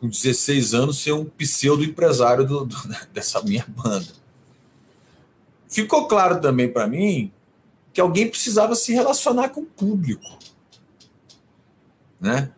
[0.00, 2.76] Com 16 anos, ser um pseudo empresário do, do,
[3.12, 4.06] dessa minha banda.
[5.68, 7.32] Ficou claro também para mim
[7.92, 10.37] que alguém precisava se relacionar com o público
[12.20, 12.50] né?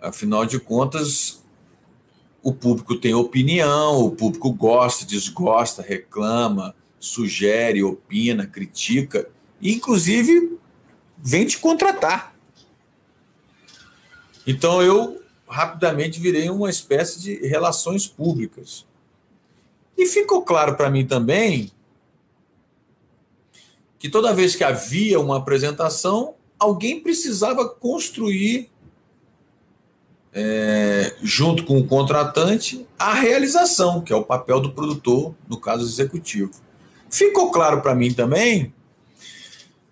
[0.00, 1.42] Afinal de contas,
[2.42, 9.28] o público tem opinião, o público gosta, desgosta, reclama, sugere, opina, critica,
[9.60, 10.58] e inclusive
[11.18, 12.34] vem te contratar.
[14.46, 18.86] Então eu rapidamente virei uma espécie de relações públicas.
[19.96, 21.72] E ficou claro para mim também
[23.98, 28.70] que toda vez que havia uma apresentação, alguém precisava construir,
[30.32, 35.84] é, junto com o contratante, a realização, que é o papel do produtor, no caso
[35.84, 36.52] executivo.
[37.08, 38.72] Ficou claro para mim também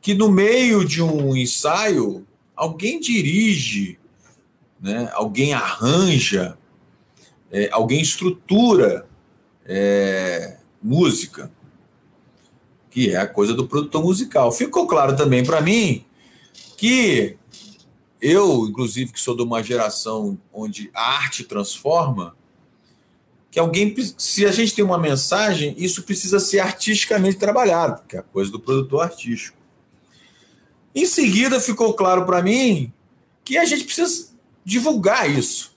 [0.00, 3.98] que no meio de um ensaio, alguém dirige,
[4.78, 6.58] né, alguém arranja,
[7.50, 9.06] é, alguém estrutura
[9.64, 11.50] é, música,
[12.90, 14.52] que é a coisa do produtor musical.
[14.52, 16.03] Ficou claro também para mim
[16.84, 17.38] que
[18.20, 22.36] eu, inclusive, que sou de uma geração onde a arte transforma,
[23.50, 28.18] que alguém, se a gente tem uma mensagem, isso precisa ser artisticamente trabalhado, que é
[28.18, 29.56] a coisa do produtor artístico.
[30.94, 32.92] Em seguida, ficou claro para mim
[33.42, 34.28] que a gente precisa
[34.62, 35.74] divulgar isso.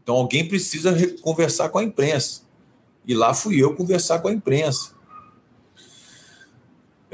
[0.00, 2.42] Então, alguém precisa conversar com a imprensa.
[3.04, 4.92] E lá fui eu conversar com a imprensa.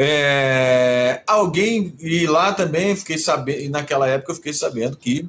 [0.01, 5.29] É, alguém, e lá também fiquei sabendo, naquela época eu fiquei sabendo que,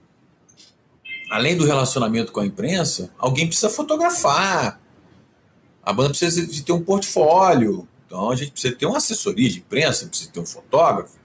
[1.32, 4.80] além do relacionamento com a imprensa, alguém precisa fotografar.
[5.82, 7.88] A banda precisa de ter um portfólio.
[8.06, 11.18] Então a gente precisa ter uma assessoria de imprensa, precisa ter um fotógrafo.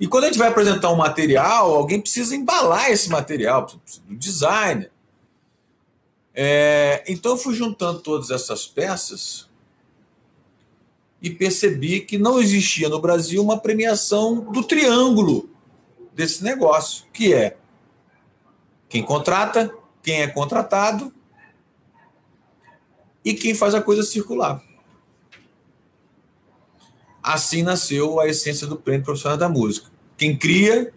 [0.00, 4.16] E quando a gente vai apresentar um material, alguém precisa embalar esse material, precisa do
[4.16, 4.90] designer.
[6.34, 9.51] É, então eu fui juntando todas essas peças
[11.22, 15.48] e percebi que não existia no Brasil uma premiação do triângulo
[16.12, 17.56] desse negócio, que é
[18.88, 21.14] quem contrata, quem é contratado
[23.24, 24.60] e quem faz a coisa circular.
[27.22, 29.90] Assim nasceu a essência do Prêmio Profissional da Música.
[30.16, 30.92] Quem cria,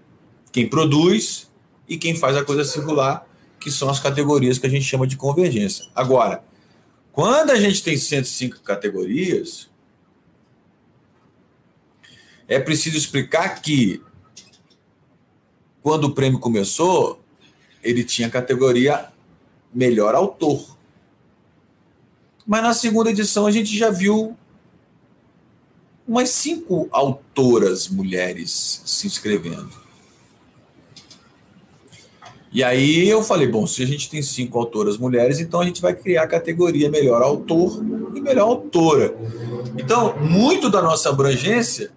[0.52, 1.52] quem produz
[1.88, 3.28] e quem faz a coisa circular,
[3.60, 5.86] que são as categorias que a gente chama de convergência.
[5.94, 6.44] Agora,
[7.12, 9.70] quando a gente tem 105 categorias,
[12.48, 14.02] é preciso explicar que,
[15.82, 17.22] quando o prêmio começou,
[17.84, 19.08] ele tinha categoria
[19.74, 20.78] melhor autor.
[22.46, 24.38] Mas na segunda edição a gente já viu
[26.08, 29.86] umas cinco autoras mulheres se inscrevendo.
[32.52, 35.82] E aí eu falei, bom, se a gente tem cinco autoras mulheres, então a gente
[35.82, 37.84] vai criar a categoria melhor autor
[38.16, 39.14] e melhor autora.
[39.78, 41.92] Então, muito da nossa abrangência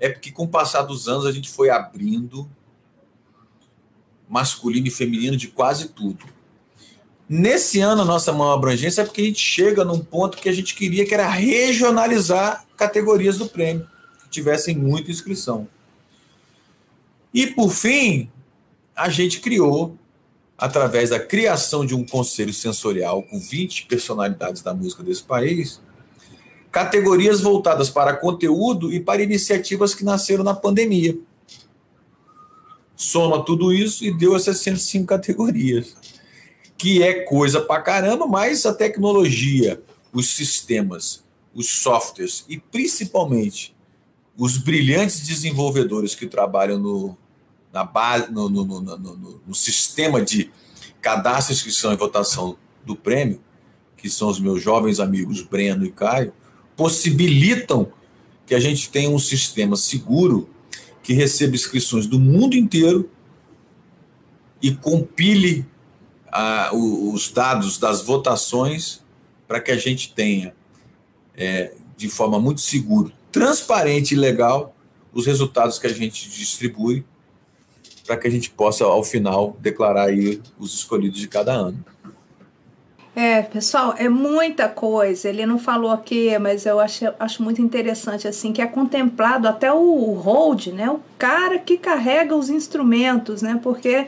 [0.00, 2.50] é porque com o passar dos anos a gente foi abrindo
[4.28, 6.24] masculino e feminino de quase tudo.
[7.28, 10.52] Nesse ano, a nossa maior abrangência é porque a gente chega num ponto que a
[10.52, 13.88] gente queria, que era regionalizar categorias do prêmio,
[14.24, 15.68] que tivessem muita inscrição.
[17.32, 18.28] E, por fim,
[18.96, 19.96] a gente criou
[20.58, 25.80] através da criação de um conselho sensorial com 20 personalidades da música desse país,
[26.70, 31.18] categorias voltadas para conteúdo e para iniciativas que nasceram na pandemia.
[32.94, 35.96] Soma tudo isso e deu essas 105 categorias,
[36.76, 43.74] que é coisa pra caramba, mas a tecnologia, os sistemas, os softwares e principalmente
[44.36, 47.16] os brilhantes desenvolvedores que trabalham no,
[47.72, 50.50] na base, no, no, no, no, sistema de
[51.00, 53.40] cadastro, inscrição e votação do prêmio,
[53.96, 56.32] que são os meus jovens amigos Breno e Caio,
[56.80, 57.92] possibilitam
[58.46, 60.48] que a gente tenha um sistema seguro
[61.02, 63.10] que receba inscrições do mundo inteiro
[64.62, 65.66] e compile
[66.32, 69.02] ah, os dados das votações
[69.46, 70.54] para que a gente tenha,
[71.36, 74.74] é, de forma muito segura, transparente e legal,
[75.12, 77.04] os resultados que a gente distribui
[78.06, 81.84] para que a gente possa, ao final, declarar aí os escolhidos de cada ano.
[83.14, 85.28] É, pessoal, é muita coisa.
[85.28, 89.72] Ele não falou aqui, mas eu acho, acho muito interessante assim que é contemplado até
[89.72, 90.88] o hold, né?
[90.90, 93.58] O cara que carrega os instrumentos, né?
[93.62, 94.06] Porque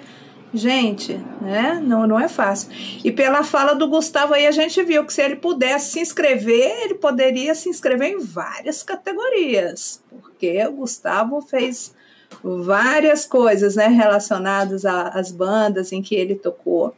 [0.54, 1.80] gente, né?
[1.82, 2.70] Não, não é fácil.
[3.02, 6.84] E pela fala do Gustavo aí a gente viu que se ele pudesse se inscrever,
[6.84, 11.94] ele poderia se inscrever em várias categorias, porque o Gustavo fez
[12.42, 16.94] várias coisas né, relacionadas às bandas em que ele tocou.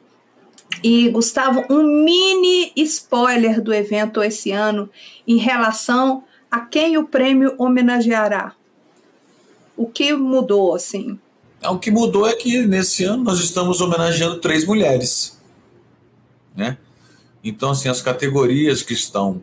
[0.82, 4.88] E, Gustavo, um mini spoiler do evento esse ano
[5.26, 8.54] em relação a quem o prêmio homenageará.
[9.76, 11.18] O que mudou, assim?
[11.60, 15.38] É, o que mudou é que nesse ano nós estamos homenageando três mulheres.
[16.54, 16.78] Né?
[17.42, 19.42] Então, assim, as categorias que estão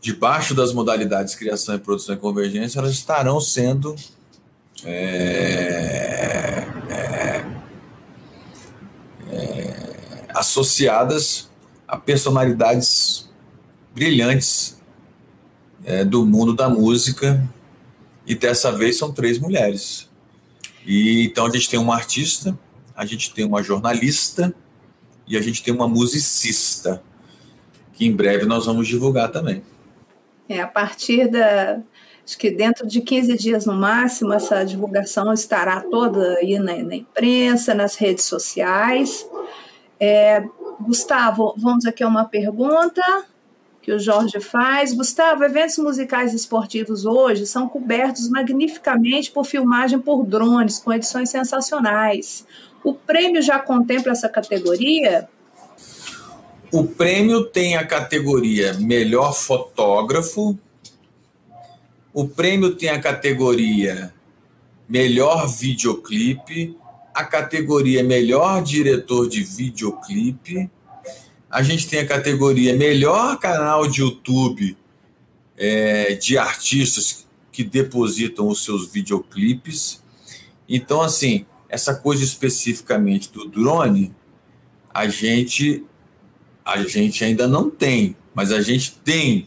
[0.00, 3.96] debaixo das modalidades criação e produção e convergência, elas estarão sendo
[4.84, 7.44] é, é,
[9.32, 11.50] é, associadas
[11.86, 13.30] a personalidades
[13.94, 14.80] brilhantes
[15.84, 17.46] é, do mundo da música
[18.26, 20.10] e dessa vez são três mulheres.
[20.84, 22.58] E então a gente tem uma artista,
[22.94, 24.54] a gente tem uma jornalista
[25.26, 27.02] e a gente tem uma musicista
[27.92, 29.62] que em breve nós vamos divulgar também.
[30.48, 31.80] É, a partir da,
[32.26, 36.96] Acho que dentro de 15 dias no máximo, essa divulgação estará toda aí na, na
[36.96, 39.28] imprensa, nas redes sociais.
[39.98, 40.42] É,
[40.80, 43.02] Gustavo, vamos aqui a uma pergunta
[43.80, 44.92] que o Jorge faz.
[44.92, 52.46] Gustavo, eventos musicais esportivos hoje são cobertos magnificamente por filmagem por drones, com edições sensacionais.
[52.82, 55.28] O prêmio já contempla essa categoria?
[56.72, 60.58] O prêmio tem a categoria melhor fotógrafo,
[62.12, 64.14] o prêmio tem a categoria
[64.88, 66.76] Melhor Videoclipe,
[67.14, 70.68] a categoria Melhor Diretor de Videoclipe,
[71.48, 74.76] a gente tem a categoria Melhor Canal de YouTube
[75.56, 80.02] é, de artistas que depositam os seus videoclipes.
[80.68, 84.12] Então, assim, essa coisa especificamente do drone,
[84.92, 85.84] a gente,
[86.64, 89.46] a gente ainda não tem, mas a gente tem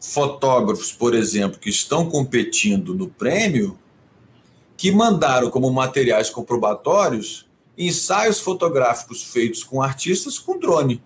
[0.00, 3.78] fotógrafos, por exemplo, que estão competindo no prêmio,
[4.80, 11.02] que mandaram como materiais comprobatórios ensaios fotográficos feitos com artistas com drone.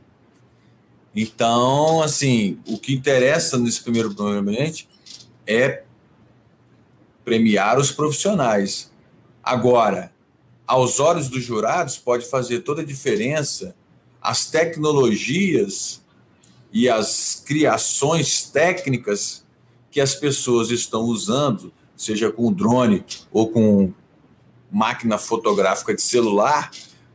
[1.13, 4.87] Então, assim, o que interessa nesse primeiro momento
[5.45, 5.83] é
[7.25, 8.93] premiar os profissionais.
[9.43, 10.13] Agora,
[10.65, 13.75] aos olhos dos jurados, pode fazer toda a diferença
[14.23, 16.01] as tecnologias
[16.73, 19.45] e as criações técnicas
[19.91, 23.93] que as pessoas estão usando, seja com drone ou com
[24.71, 26.71] máquina fotográfica de celular,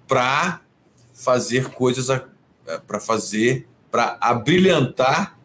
[0.08, 0.62] para
[1.14, 2.08] fazer coisas,
[2.88, 5.38] para fazer, para abrilhantar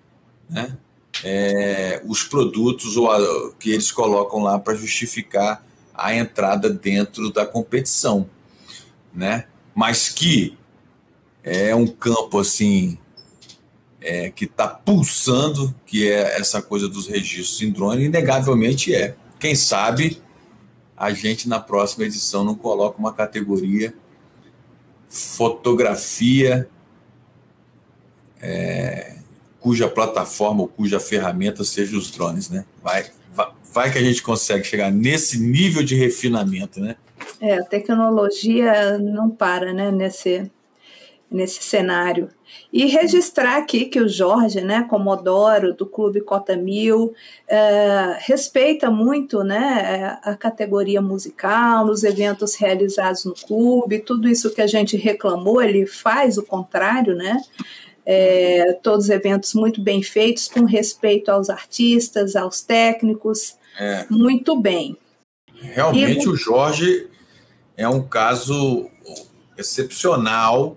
[0.48, 0.76] né,
[1.22, 7.46] é, os produtos ou a, que eles colocam lá para justificar a entrada dentro da
[7.46, 8.28] competição,
[9.12, 9.46] né?
[9.74, 10.56] Mas que
[11.42, 12.98] é um campo assim
[14.00, 19.16] é, que está pulsando, que é essa coisa dos registros em drone, inegavelmente é.
[19.44, 20.22] Quem sabe
[20.96, 23.92] a gente na próxima edição não coloca uma categoria
[25.06, 26.66] fotografia
[28.40, 29.18] é,
[29.60, 32.64] cuja plataforma ou cuja ferramenta seja os drones, né?
[32.82, 36.96] Vai, vai, vai que a gente consegue chegar nesse nível de refinamento, né?
[37.38, 40.50] É, a tecnologia não para, né, nesse,
[41.30, 42.30] nesse cenário.
[42.74, 47.14] E registrar aqui que o Jorge, né, Comodoro, do Clube Cota Mil,
[47.46, 54.60] é, respeita muito né, a categoria musical, nos eventos realizados no clube, tudo isso que
[54.60, 57.40] a gente reclamou, ele faz o contrário, né?
[58.04, 64.04] É, todos eventos muito bem feitos, com respeito aos artistas, aos técnicos, é.
[64.10, 64.96] muito bem.
[65.60, 67.06] Realmente e, o Jorge
[67.76, 68.90] é um caso
[69.56, 70.76] excepcional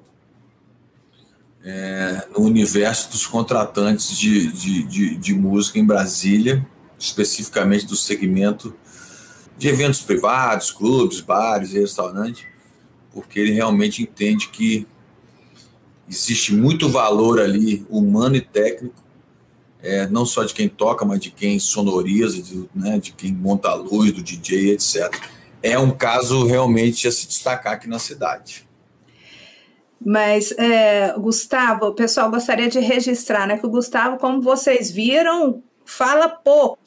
[1.70, 6.66] é, no universo dos contratantes de, de, de, de, música em Brasília,
[6.98, 8.74] especificamente do segmento
[9.58, 12.46] de eventos privados, clubes, bares e restaurantes,
[13.12, 14.88] porque ele realmente entende que
[16.08, 19.04] existe muito valor ali humano e técnico,
[19.84, 23.68] é, não só de quem toca, mas de quem sonoriza, de, né, de quem monta
[23.68, 25.14] a luz, do DJ, etc.
[25.62, 28.67] É um caso realmente a se destacar aqui na cidade.
[30.04, 33.58] Mas, é, Gustavo, pessoal gostaria de registrar, né?
[33.58, 36.80] Que o Gustavo, como vocês viram, fala pouco,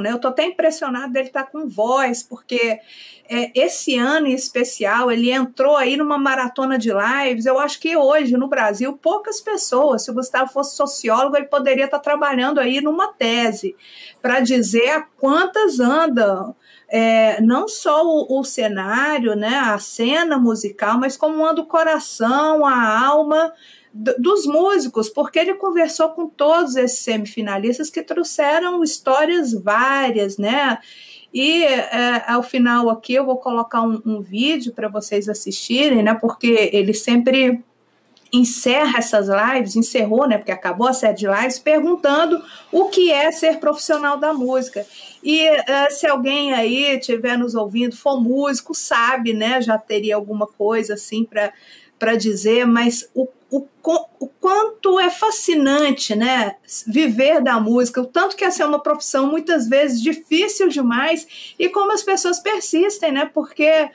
[0.00, 0.12] né?
[0.12, 2.80] Eu estou até impressionado dele estar tá com voz, porque
[3.28, 7.46] é, esse ano em especial ele entrou aí numa maratona de lives.
[7.46, 11.86] Eu acho que hoje no Brasil poucas pessoas, se o Gustavo fosse sociólogo, ele poderia
[11.86, 13.74] estar tá trabalhando aí numa tese
[14.22, 16.54] para dizer a quantas andam
[16.88, 22.64] é, não só o, o, cenário, né, a cena musical, mas como anda o coração,
[22.64, 23.52] a alma
[23.92, 30.78] dos músicos, porque ele conversou com todos esses semifinalistas que trouxeram histórias várias, né?
[31.32, 36.14] E é, ao final aqui eu vou colocar um, um vídeo para vocês assistirem, né?
[36.14, 37.64] Porque ele sempre
[38.32, 43.30] encerra essas lives, encerrou, né, porque acabou a série de lives, perguntando o que é
[43.30, 44.86] ser profissional da música.
[45.22, 50.46] E uh, se alguém aí estiver nos ouvindo, for músico, sabe, né, já teria alguma
[50.46, 51.24] coisa assim
[51.98, 53.66] para dizer, mas o, o,
[54.20, 56.56] o quanto é fascinante, né,
[56.86, 61.68] viver da música, o tanto que essa é uma profissão muitas vezes difícil demais e
[61.68, 63.88] como as pessoas persistem, né, porque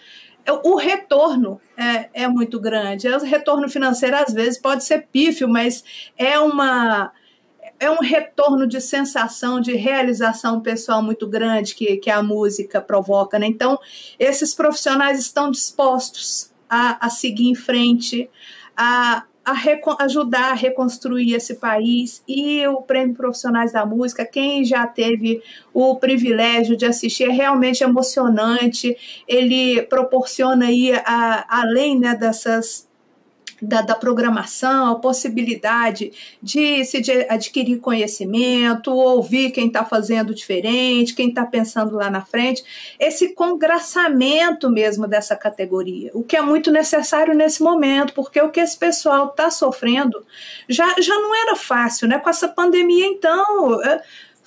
[0.63, 3.07] o retorno é, é muito grande.
[3.07, 5.83] O retorno financeiro, às vezes, pode ser pífio, mas
[6.17, 7.11] é uma
[7.79, 13.39] é um retorno de sensação, de realização pessoal muito grande que, que a música provoca.
[13.39, 13.47] Né?
[13.47, 13.79] Então,
[14.19, 18.29] esses profissionais estão dispostos a, a seguir em frente,
[18.77, 19.55] a, a
[20.03, 25.41] ajudar a reconstruir esse país e o Prêmio Profissionais da Música, quem já teve
[25.73, 28.95] o privilégio de assistir, é realmente emocionante,
[29.27, 32.90] ele proporciona aí, a, além né, dessas
[33.61, 41.13] da, da, programação, a possibilidade de se de adquirir conhecimento, ouvir quem está fazendo diferente,
[41.13, 42.63] quem está pensando lá na frente,
[42.99, 48.59] esse congraçamento mesmo dessa categoria, o que é muito necessário nesse momento, porque o que
[48.59, 50.25] esse pessoal está sofrendo
[50.67, 52.17] já, já não era fácil, né?
[52.19, 53.81] Com essa pandemia, então.
[53.83, 54.01] É,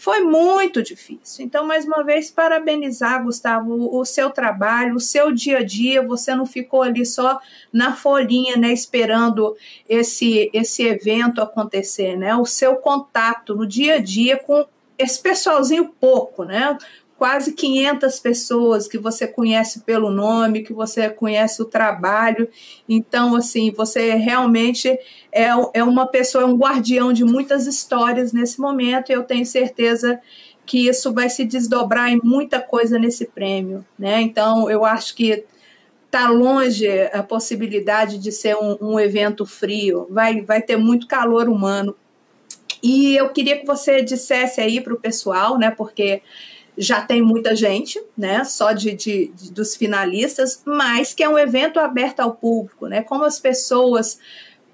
[0.04, 1.46] foi muito difícil.
[1.46, 6.02] Então, mais uma vez, parabenizar, Gustavo, o seu trabalho, o seu dia a dia.
[6.02, 7.40] Você não ficou ali só
[7.72, 9.56] na folhinha, né, esperando
[9.88, 12.36] esse, esse evento acontecer, né?
[12.36, 14.66] O seu contato no dia a dia com
[14.98, 16.76] esse pessoalzinho pouco, né?
[17.24, 22.46] Quase 500 pessoas que você conhece pelo nome, que você conhece o trabalho.
[22.86, 24.90] Então, assim, você realmente
[25.32, 29.46] é, é uma pessoa, é um guardião de muitas histórias nesse momento, e eu tenho
[29.46, 30.20] certeza
[30.66, 33.86] que isso vai se desdobrar em muita coisa nesse prêmio.
[33.98, 34.20] Né?
[34.20, 35.46] Então, eu acho que
[36.04, 41.48] está longe a possibilidade de ser um, um evento frio, vai, vai ter muito calor
[41.48, 41.96] humano.
[42.82, 46.20] E eu queria que você dissesse aí para o pessoal, né, porque
[46.76, 51.38] já tem muita gente, né, só de, de, de, dos finalistas, mas que é um
[51.38, 54.18] evento aberto ao público, né, como as pessoas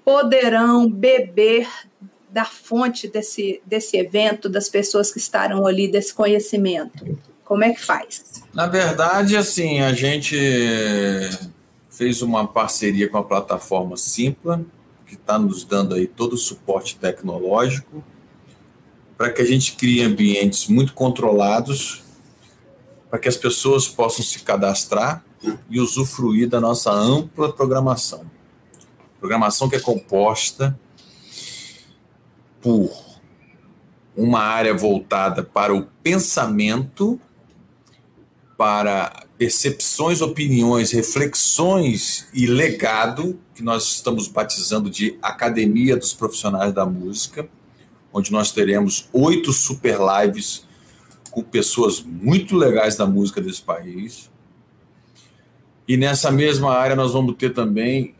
[0.03, 1.67] poderão beber
[2.29, 7.19] da fonte desse, desse evento, das pessoas que estarão ali, desse conhecimento.
[7.43, 8.41] Como é que faz?
[8.53, 10.37] Na verdade, assim, a gente
[11.89, 14.63] fez uma parceria com a plataforma Simpla,
[15.05, 18.01] que está nos dando aí todo o suporte tecnológico
[19.21, 22.01] para que a gente crie ambientes muito controlados,
[23.07, 25.23] para que as pessoas possam se cadastrar
[25.69, 28.25] e usufruir da nossa ampla programação.
[29.19, 30.75] Programação que é composta
[32.59, 32.91] por
[34.17, 37.21] uma área voltada para o pensamento,
[38.57, 46.87] para percepções, opiniões, reflexões e legado, que nós estamos batizando de Academia dos Profissionais da
[46.87, 47.47] Música
[48.13, 50.65] onde nós teremos oito super lives
[51.29, 54.29] com pessoas muito legais da música desse país.
[55.87, 58.15] E nessa mesma área nós vamos ter também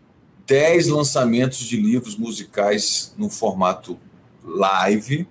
[0.47, 3.97] 10 lançamentos de livros musicais no formato
[4.43, 5.27] live,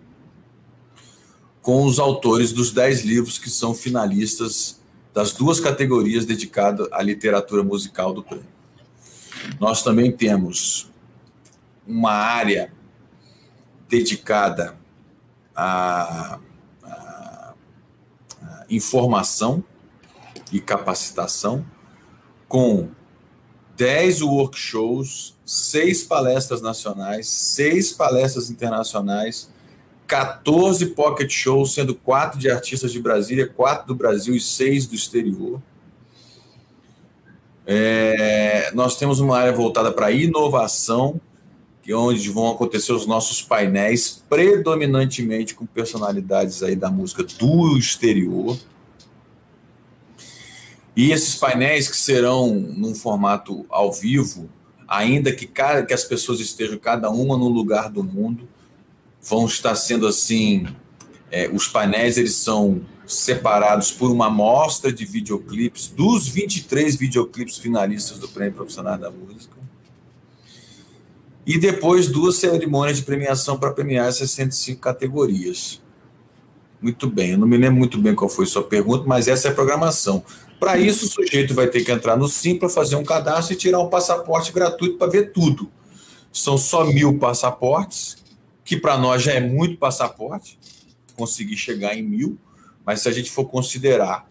[1.60, 4.80] com os autores dos 10 livros que são finalistas
[5.12, 8.46] das duas categorias dedicadas à literatura musical do prêmio.
[9.58, 10.90] Nós também temos
[11.86, 12.72] uma área
[13.90, 14.76] dedicada
[15.54, 16.38] à,
[16.84, 17.54] à,
[18.40, 19.62] à informação
[20.52, 21.66] e capacitação,
[22.48, 22.88] com
[23.76, 29.50] 10 workshops, seis palestras nacionais, seis palestras internacionais,
[30.06, 34.94] 14 pocket shows, sendo quatro de artistas de Brasília, quatro do Brasil e seis do
[34.94, 35.60] exterior.
[37.66, 41.20] É, nós temos uma área voltada para inovação,
[41.92, 48.56] é onde vão acontecer os nossos painéis, predominantemente com personalidades aí da música do exterior.
[50.96, 54.48] E esses painéis que serão num formato ao vivo,
[54.86, 58.48] ainda que, cada, que as pessoas estejam cada uma no lugar do mundo,
[59.22, 60.66] vão estar sendo assim,
[61.30, 68.18] é, os painéis eles são separados por uma amostra de videoclipes dos 23 videoclipes finalistas
[68.18, 69.59] do Prêmio Profissional da Música.
[71.46, 75.80] E depois duas cerimônias de premiação para premiar essas 105 categorias.
[76.80, 79.48] Muito bem, eu não me lembro muito bem qual foi a sua pergunta, mas essa
[79.48, 80.24] é a programação.
[80.58, 83.80] Para isso, o sujeito vai ter que entrar no Simpla, fazer um cadastro e tirar
[83.80, 85.70] um passaporte gratuito para ver tudo.
[86.32, 88.18] São só mil passaportes,
[88.64, 90.58] que para nós já é muito passaporte,
[91.16, 92.38] conseguir chegar em mil,
[92.84, 94.28] mas se a gente for considerar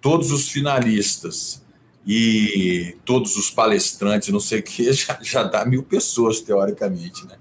[0.00, 1.63] todos os finalistas
[2.06, 7.36] e todos os palestrantes, não sei o que, já, já dá mil pessoas, teoricamente, né?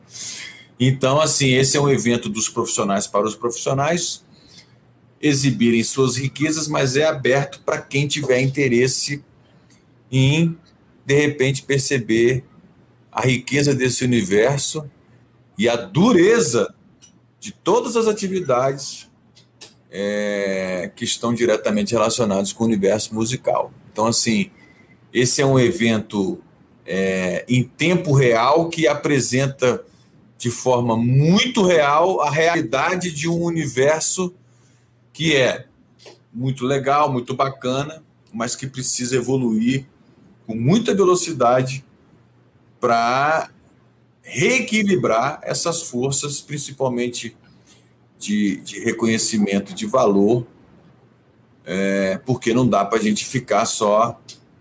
[0.80, 4.24] Então, assim, esse é um evento dos profissionais para os profissionais
[5.22, 9.24] exibirem suas riquezas, mas é aberto para quem tiver interesse
[10.12, 10.58] em,
[11.06, 12.44] de repente, perceber
[13.10, 14.90] a riqueza desse universo
[15.58, 16.74] e a dureza
[17.40, 19.10] de todas as atividades
[19.90, 23.72] é, que estão diretamente relacionadas com o universo musical.
[23.94, 24.50] Então, assim,
[25.14, 26.42] esse é um evento
[26.84, 29.86] é, em tempo real que apresenta
[30.36, 34.34] de forma muito real a realidade de um universo
[35.14, 35.68] que é
[36.34, 39.86] muito legal, muito bacana, mas que precisa evoluir
[40.48, 41.86] com muita velocidade
[42.80, 43.52] para
[44.24, 47.38] reequilibrar essas forças, principalmente
[48.18, 50.48] de, de reconhecimento de valor,
[51.66, 54.20] é, porque não dá para a gente ficar só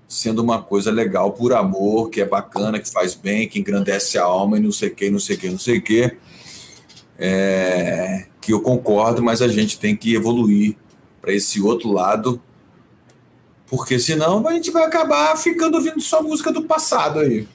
[0.08, 4.24] sendo uma coisa legal por amor, que é bacana, que faz bem, que engrandece a
[4.24, 6.16] alma e não sei o que, não sei o que, não sei o que.
[7.18, 10.76] É, que eu concordo, mas a gente tem que evoluir
[11.20, 12.42] para esse outro lado,
[13.66, 17.48] porque senão a gente vai acabar ficando ouvindo só música do passado aí.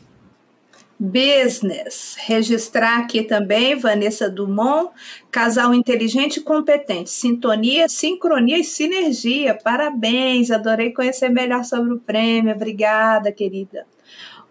[0.99, 2.15] Business.
[2.19, 4.91] Registrar aqui também Vanessa Dumont,
[5.29, 9.53] casal inteligente e competente, sintonia, sincronia e sinergia.
[9.53, 12.53] Parabéns, adorei conhecer melhor sobre o prêmio.
[12.53, 13.85] Obrigada, querida.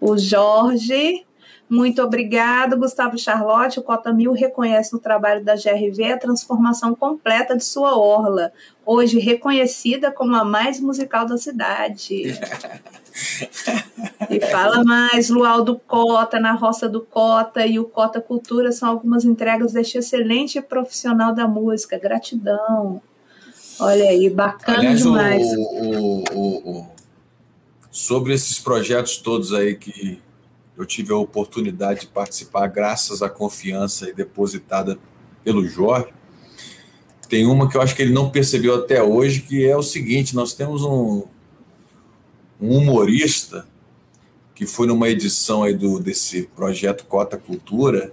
[0.01, 1.26] O Jorge
[1.68, 3.80] muito obrigado, Gustavo Charlotte.
[3.80, 8.52] O Cota Mil reconhece no trabalho da GRV a transformação completa de sua orla,
[8.84, 12.38] hoje reconhecida como a mais musical da cidade.
[14.30, 19.24] e fala mais, Lualdo Cota, na Roça do Cota e o Cota Cultura são algumas
[19.24, 21.98] entregas deste excelente profissional da música.
[21.98, 23.02] Gratidão.
[23.80, 25.42] Olha aí, bacana Aliás, demais.
[25.52, 26.86] O, o, o,
[27.90, 30.24] sobre esses projetos todos aí que
[30.77, 34.99] eu tive a oportunidade de participar graças à confiança depositada
[35.43, 36.12] pelo Jorge.
[37.29, 40.35] Tem uma que eu acho que ele não percebeu até hoje, que é o seguinte:
[40.35, 41.24] nós temos um,
[42.61, 43.66] um humorista
[44.55, 48.12] que foi numa edição aí do, desse projeto Cota Cultura,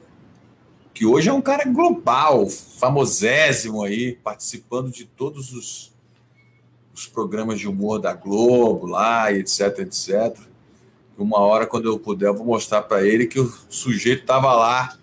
[0.93, 5.93] que hoje é um cara global, famosésimo aí, participando de todos os,
[6.93, 10.52] os programas de humor da Globo lá, etc, etc
[11.17, 14.97] uma hora, quando eu puder, eu vou mostrar para ele que o sujeito estava lá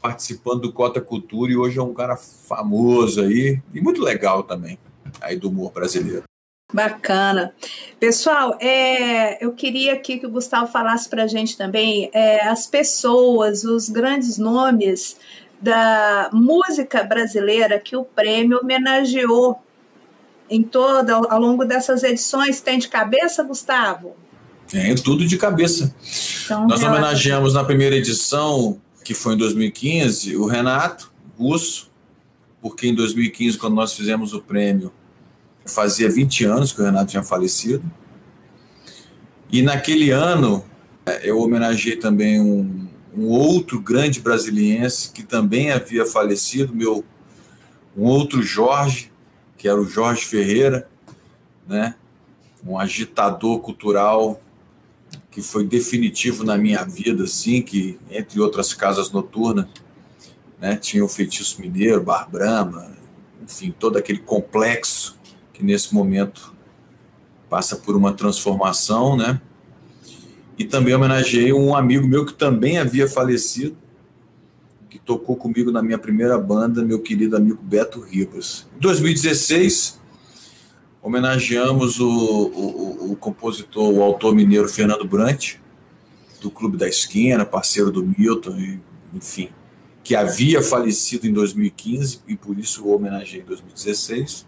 [0.00, 4.78] participando do Cota Cultura e hoje é um cara famoso aí e muito legal também,
[5.20, 6.24] aí do humor brasileiro.
[6.72, 7.54] Bacana.
[7.98, 12.66] Pessoal, é, eu queria aqui que o Gustavo falasse para a gente também é, as
[12.66, 15.16] pessoas, os grandes nomes
[15.60, 19.58] da música brasileira que o prêmio homenageou
[20.48, 22.60] em toda ao longo dessas edições.
[22.60, 24.14] Tem de cabeça, Gustavo?
[24.68, 25.94] Tenho tudo de cabeça.
[26.44, 31.90] Então, Nós homenageamos na primeira edição, que foi em 2015, o Renato Russo,
[32.60, 34.92] porque em 2015, quando nós fizemos o prêmio,
[35.66, 37.90] fazia 20 anos que o Renato tinha falecido.
[39.50, 40.64] E naquele ano,
[41.22, 47.04] Eu homenageei também um, um outro grande brasiliense que também havia falecido, meu
[47.96, 49.10] um outro Jorge,
[49.56, 50.88] que era o Jorge Ferreira,
[51.66, 51.94] né?
[52.64, 54.40] Um agitador cultural
[55.38, 59.66] que foi definitivo na minha vida, assim, que entre outras casas noturnas,
[60.60, 62.90] né, tinha o Feitiço Mineiro, Bar Brahma,
[63.40, 65.16] enfim, todo aquele complexo
[65.52, 66.52] que nesse momento
[67.48, 69.40] passa por uma transformação, né?
[70.58, 73.76] E também homenageei um amigo meu que também havia falecido,
[74.90, 78.66] que tocou comigo na minha primeira banda, meu querido amigo Beto Ribas.
[78.76, 80.00] Em 2016,
[81.02, 85.54] homenageamos o, o, o compositor, o autor mineiro Fernando Brant,
[86.40, 88.78] do Clube da Esquina, parceiro do Milton,
[89.12, 89.50] enfim,
[90.02, 94.46] que havia falecido em 2015 e por isso o homenageei em 2016.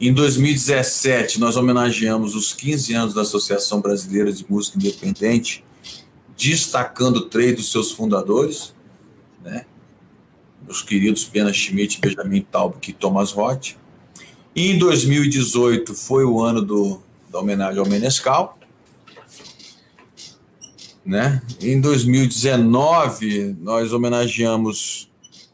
[0.00, 5.64] Em 2017, nós homenageamos os 15 anos da Associação Brasileira de Música Independente,
[6.36, 8.74] destacando três dos seus fundadores,
[9.42, 9.66] né?
[10.62, 13.76] Meus queridos Pena Schmidt, Benjamin Taubke e Thomas Roth.
[14.56, 18.56] Em 2018 foi o ano do, da homenagem ao Menescal.
[21.04, 21.42] Né?
[21.60, 25.10] Em 2019, nós homenageamos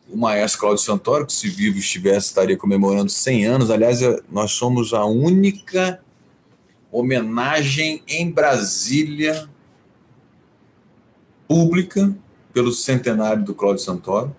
[0.07, 3.70] o maestro Cláudio Santoro, que se vivo estivesse, estaria comemorando 100 anos.
[3.70, 5.98] Aliás, nós somos a única
[6.92, 9.48] homenagem em Brasília
[11.48, 12.14] pública
[12.53, 14.36] pelo centenário do Cláudio Santoro.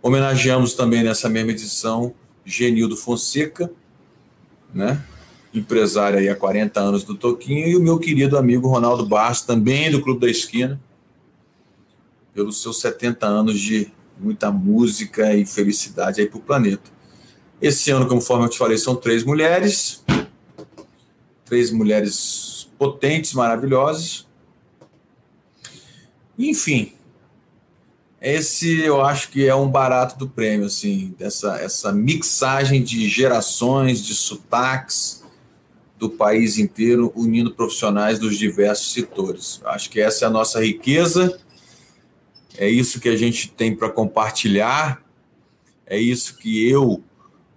[0.00, 2.14] Homenageamos também nessa mesma edição
[2.44, 3.70] Genildo Fonseca,
[4.74, 5.04] né?
[5.52, 9.90] empresário aí há 40 anos do Toquinho, e o meu querido amigo Ronaldo Barros, também
[9.90, 10.80] do Clube da Esquina,
[12.32, 16.90] pelos seus 70 anos de muita música e felicidade aí para o planeta.
[17.60, 20.04] Esse ano, conforme eu te falei, são três mulheres,
[21.44, 24.26] três mulheres potentes, maravilhosas.
[26.38, 26.92] Enfim,
[28.20, 34.04] esse eu acho que é um barato do prêmio, assim, dessa essa mixagem de gerações,
[34.04, 35.24] de sotaques
[35.98, 39.60] do país inteiro, unindo profissionais dos diversos setores.
[39.64, 41.40] Acho que essa é a nossa riqueza.
[42.56, 45.02] É isso que a gente tem para compartilhar,
[45.86, 47.02] é isso que eu,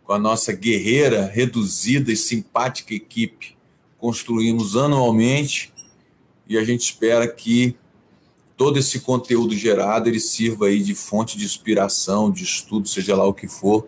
[0.04, 3.58] com a nossa guerreira, reduzida e simpática equipe,
[3.98, 5.74] construímos anualmente.
[6.48, 7.76] E a gente espera que
[8.64, 13.28] todo esse conteúdo gerado ele sirva aí de fonte de inspiração, de estudo, seja lá
[13.28, 13.86] o que for,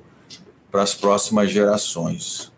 [0.69, 2.51] para as próximas gerações.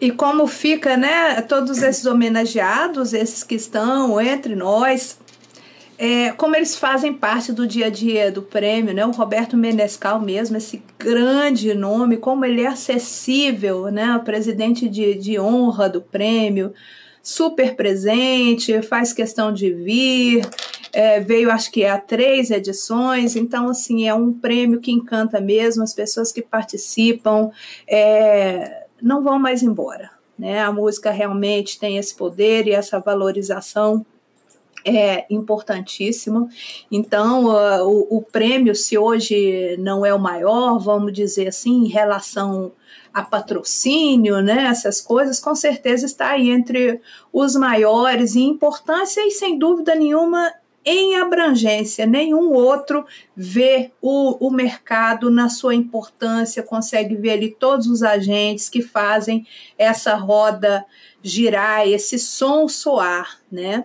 [0.00, 5.18] E como fica, né, todos esses homenageados, esses que estão entre nós,
[5.98, 9.04] é, como eles fazem parte do dia a dia do prêmio, né?
[9.04, 14.14] O Roberto Menescal mesmo, esse grande nome, como ele é acessível, né?
[14.14, 16.72] O presidente de, de honra do prêmio,
[17.20, 20.48] super presente, faz questão de vir,
[20.92, 25.82] é, veio acho que há três edições, então assim, é um prêmio que encanta mesmo,
[25.82, 27.50] as pessoas que participam
[27.88, 30.10] é, não vão mais embora.
[30.38, 30.60] Né?
[30.60, 34.04] A música realmente tem esse poder e essa valorização
[34.84, 36.48] é importantíssimo.
[36.90, 41.88] Então, uh, o, o, prêmio, se hoje não é o maior, vamos dizer assim, em
[41.88, 42.72] relação
[43.14, 47.00] a patrocínio, né, essas coisas, com certeza está aí entre
[47.32, 50.52] os maiores em importância e, sem dúvida nenhuma,
[50.84, 52.06] em abrangência.
[52.06, 53.04] Nenhum outro
[53.36, 59.46] vê o, o mercado na sua importância, consegue ver ali todos os agentes que fazem
[59.78, 60.84] essa roda
[61.22, 63.84] girar, esse som soar, né?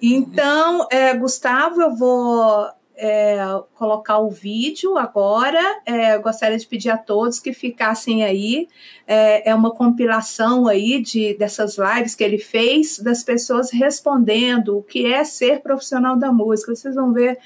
[0.00, 2.68] Então, é, Gustavo, eu vou
[3.00, 3.38] é,
[3.76, 5.62] colocar o vídeo agora.
[5.86, 8.68] É, gostaria de pedir a todos que ficassem aí.
[9.06, 14.82] É, é, uma compilação aí de, dessas lives que ele fez, das pessoas respondendo o
[14.82, 16.74] que é ser profissional da música.
[16.74, 17.38] Vocês vão ver,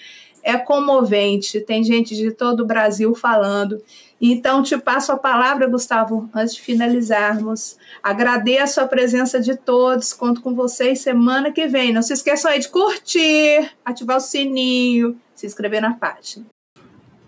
[0.42, 1.60] é comovente.
[1.60, 3.82] Tem gente de todo o Brasil falando.
[4.24, 7.76] Então, te passo a palavra, Gustavo, antes de finalizarmos.
[8.00, 11.92] Agradeço a presença de todos, conto com vocês semana que vem.
[11.92, 16.46] Não se esqueçam aí de curtir, ativar o sininho, se inscrever na página.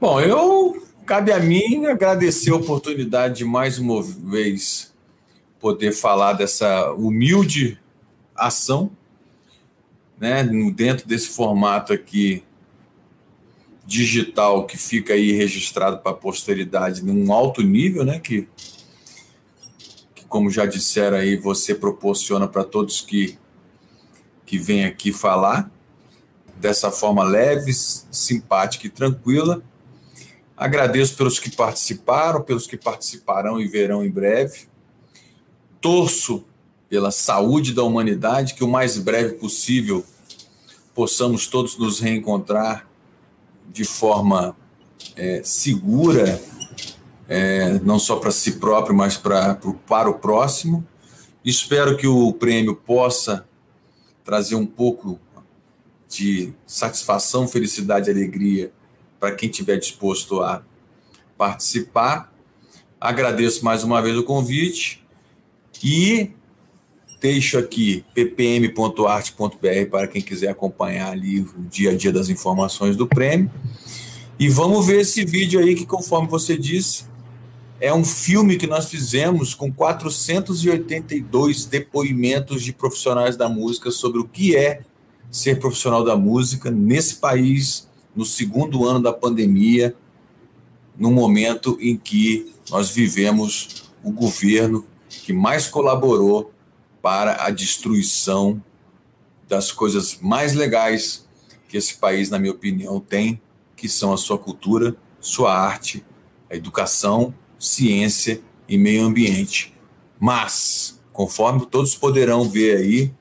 [0.01, 4.95] Bom, eu cabe a mim agradecer a oportunidade de mais uma vez
[5.59, 7.81] poder falar dessa humilde
[8.37, 8.91] ação,
[10.19, 10.45] né,
[10.75, 12.45] dentro desse formato aqui
[13.85, 18.19] digital que fica aí registrado para a posteridade num alto nível, né?
[18.19, 18.49] Que,
[20.15, 23.37] que, como já disseram aí, você proporciona para todos que,
[24.47, 25.71] que vêm aqui falar
[26.65, 29.63] dessa forma leve, simpática e tranquila.
[30.57, 34.67] Agradeço pelos que participaram, pelos que participarão e verão em breve.
[35.79, 36.43] Torço
[36.89, 40.07] pela saúde da humanidade, que o mais breve possível
[40.95, 42.89] possamos todos nos reencontrar
[43.71, 44.57] de forma
[45.17, 46.41] é, segura,
[47.29, 50.83] é, não só para si próprio, mas pra, pro, para o próximo.
[51.45, 53.47] Espero que o prêmio possa
[54.25, 55.21] trazer um pouco
[56.15, 58.73] de satisfação, felicidade alegria
[59.19, 60.63] para quem estiver disposto a
[61.37, 62.33] participar.
[63.01, 65.05] Agradeço mais uma vez o convite
[65.83, 66.31] e
[67.21, 73.07] deixo aqui ppm.arte.br para quem quiser acompanhar ali o dia a dia das informações do
[73.07, 73.51] prêmio.
[74.39, 77.05] E vamos ver esse vídeo aí que, conforme você disse,
[77.81, 84.25] é um filme que nós fizemos com 482 depoimentos de profissionais da música sobre o
[84.25, 84.81] que é
[85.35, 89.97] ser profissional da música nesse país, no segundo ano da pandemia,
[90.97, 96.53] no momento em que nós vivemos o governo que mais colaborou
[97.03, 98.63] para a destruição
[99.49, 101.27] das coisas mais legais
[101.69, 103.43] que esse país, na minha opinião, tem,
[103.75, 106.05] que são a sua cultura, sua arte,
[106.49, 109.75] a educação, ciência e meio ambiente.
[110.21, 113.13] Mas, conforme todos poderão ver aí,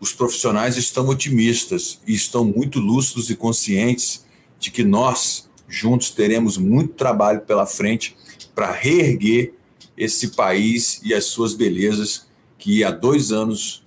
[0.00, 4.24] os profissionais estão otimistas e estão muito lúcidos e conscientes
[4.58, 8.16] de que nós, juntos, teremos muito trabalho pela frente
[8.54, 9.54] para reerguer
[9.96, 12.26] esse país e as suas belezas
[12.58, 13.82] que há dois anos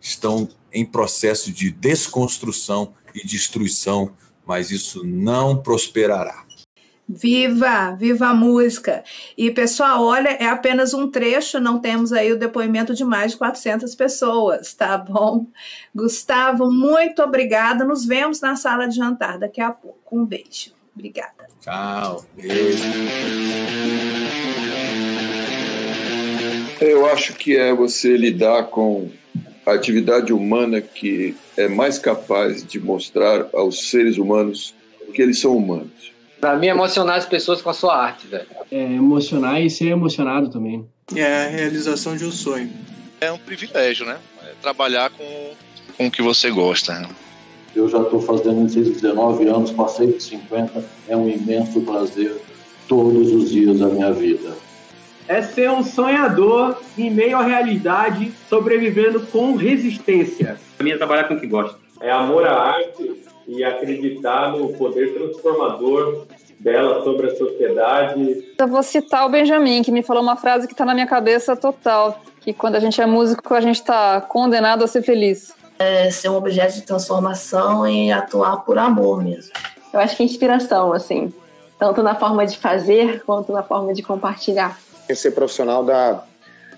[0.00, 4.12] estão em processo de desconstrução e destruição,
[4.46, 6.49] mas isso não prosperará.
[7.12, 9.02] Viva, viva a música.
[9.36, 13.38] E pessoal, olha, é apenas um trecho, não temos aí o depoimento de mais de
[13.38, 15.46] 400 pessoas, tá bom?
[15.92, 17.84] Gustavo, muito obrigada.
[17.84, 19.98] Nos vemos na sala de jantar daqui a pouco.
[20.12, 20.70] Um beijo.
[20.94, 21.48] Obrigada.
[21.60, 22.24] Tchau.
[22.36, 22.84] Beijo.
[26.80, 29.10] Eu acho que é você lidar com
[29.66, 34.74] a atividade humana que é mais capaz de mostrar aos seres humanos
[35.12, 36.19] que eles são humanos.
[36.40, 38.46] Pra mim, emocionar as pessoas com a sua arte, velho.
[38.72, 40.88] É, emocionar e ser emocionado também.
[41.14, 42.70] É a realização de um sonho.
[43.20, 44.18] É um privilégio, né?
[44.42, 45.50] É trabalhar com,
[45.98, 46.98] com o que você gosta.
[46.98, 47.08] Né?
[47.76, 52.40] Eu já estou fazendo esses 19 anos, passei de 50, é um imenso prazer
[52.88, 54.54] todos os dias da minha vida.
[55.28, 60.58] É ser um sonhador em meio à realidade, sobrevivendo com resistência.
[60.76, 61.78] Para mim é trabalhar com o que gosta.
[62.00, 66.26] É amor à arte e acreditar no poder transformador
[66.58, 68.54] dela sobre a sociedade.
[68.56, 71.56] Eu vou citar o Benjamin, que me falou uma frase que está na minha cabeça
[71.56, 75.52] total, que quando a gente é músico, a gente está condenado a ser feliz.
[75.78, 79.52] É ser um objeto de transformação e atuar por amor mesmo.
[79.92, 81.32] Eu acho que é inspiração, assim,
[81.78, 84.78] tanto na forma de fazer quanto na forma de compartilhar.
[85.12, 86.22] Ser profissional da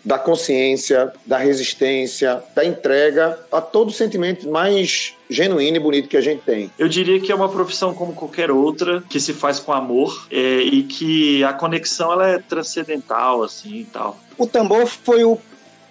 [0.05, 6.17] da consciência, da resistência, da entrega a todo o sentimento mais genuíno e bonito que
[6.17, 6.71] a gente tem.
[6.79, 10.37] Eu diria que é uma profissão como qualquer outra, que se faz com amor é,
[10.37, 14.19] e que a conexão ela é transcendental, assim e tal.
[14.37, 15.39] O tambor foi o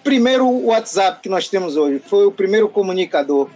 [0.04, 3.48] primeiro WhatsApp que nós temos hoje, foi o primeiro comunicador.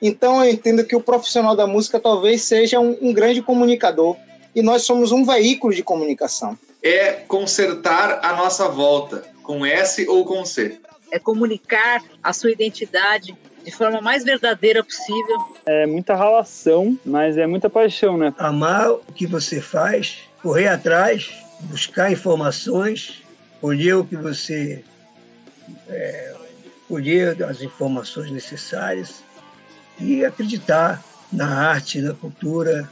[0.00, 4.16] Então eu entendo que o profissional da música talvez seja um, um grande comunicador
[4.54, 6.58] e nós somos um veículo de comunicação.
[6.82, 10.80] É consertar a nossa volta com S ou com C.
[11.12, 15.38] É comunicar a sua identidade de forma mais verdadeira possível.
[15.64, 18.34] É muita relação, mas é muita paixão, né?
[18.38, 21.30] Amar o que você faz, correr atrás,
[21.60, 23.22] buscar informações,
[23.60, 24.84] colher o que você
[25.88, 26.34] é,
[26.88, 29.22] colher as informações necessárias
[30.00, 32.88] e acreditar na arte, na cultura,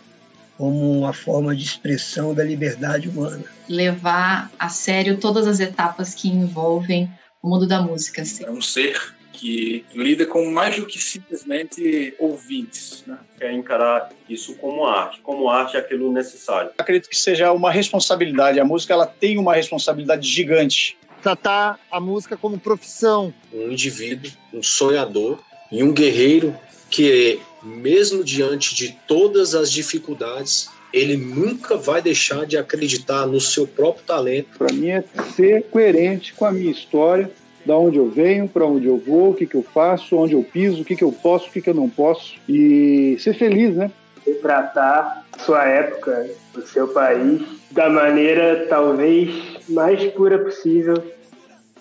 [0.57, 3.45] como uma forma de expressão da liberdade humana.
[3.69, 7.11] Levar a sério todas as etapas que envolvem
[7.43, 8.23] o mundo da música.
[8.23, 8.45] Assim.
[8.45, 13.19] É um ser que lida com mais do que simplesmente ouvintes, né?
[13.39, 16.71] Quer encarar isso como arte, como arte é aquilo necessário.
[16.79, 18.61] Acredito que seja uma responsabilidade.
[18.61, 20.97] A música ela tem uma responsabilidade gigante.
[21.21, 23.35] Tratar a música como profissão.
[23.53, 25.41] Um indivíduo, um sonhador
[25.71, 26.57] e um guerreiro
[26.95, 33.67] que mesmo diante de todas as dificuldades, ele nunca vai deixar de acreditar no seu
[33.67, 34.57] próprio talento.
[34.57, 35.03] Para mim é
[35.35, 37.29] ser coerente com a minha história,
[37.67, 40.45] da onde eu venho, para onde eu vou, o que, que eu faço, onde eu
[40.45, 43.75] piso, o que, que eu posso, o que, que eu não posso e ser feliz,
[43.75, 43.91] né?
[44.25, 47.43] Retratar sua época, o seu país,
[47.73, 49.35] da maneira talvez
[49.69, 50.95] mais pura possível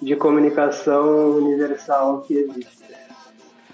[0.01, 2.84] de comunicação universal que existe.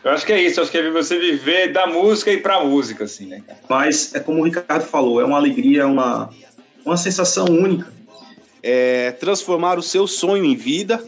[0.04, 2.64] Eu acho que é isso, eu acho que é você viver da música e pra
[2.64, 3.60] música, assim, né, cara?
[3.70, 6.30] Mas, é como o Ricardo falou, é uma alegria, uma,
[6.86, 7.91] uma sensação única.
[8.64, 11.04] É transformar o seu sonho em vida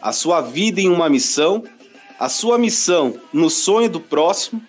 [0.00, 1.64] a sua vida em uma missão,
[2.18, 4.62] a sua missão no sonho do próximo,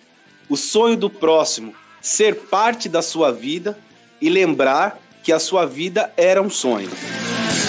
[0.48, 3.78] o sonho do próximo ser parte da sua vida
[4.20, 6.90] e lembrar que a sua vida era um sonho.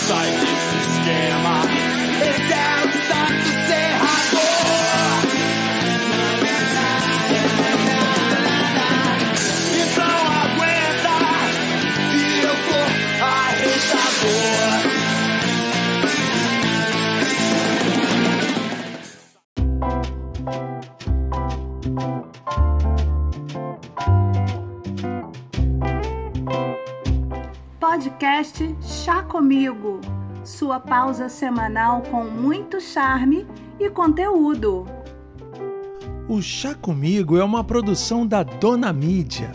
[0.07, 0.60] Sai
[27.91, 29.99] Podcast Chá Comigo,
[30.45, 33.45] sua pausa semanal com muito charme
[33.77, 34.85] e conteúdo.
[36.25, 39.51] O Chá Comigo é uma produção da Dona Mídia.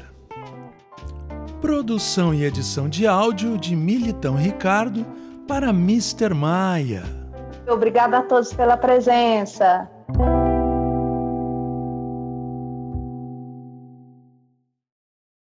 [1.63, 5.07] Produção e edição de áudio de Militão Ricardo
[5.49, 6.35] para Mr.
[6.35, 7.05] Maia.
[7.67, 9.91] Obrigada a todos pela presença.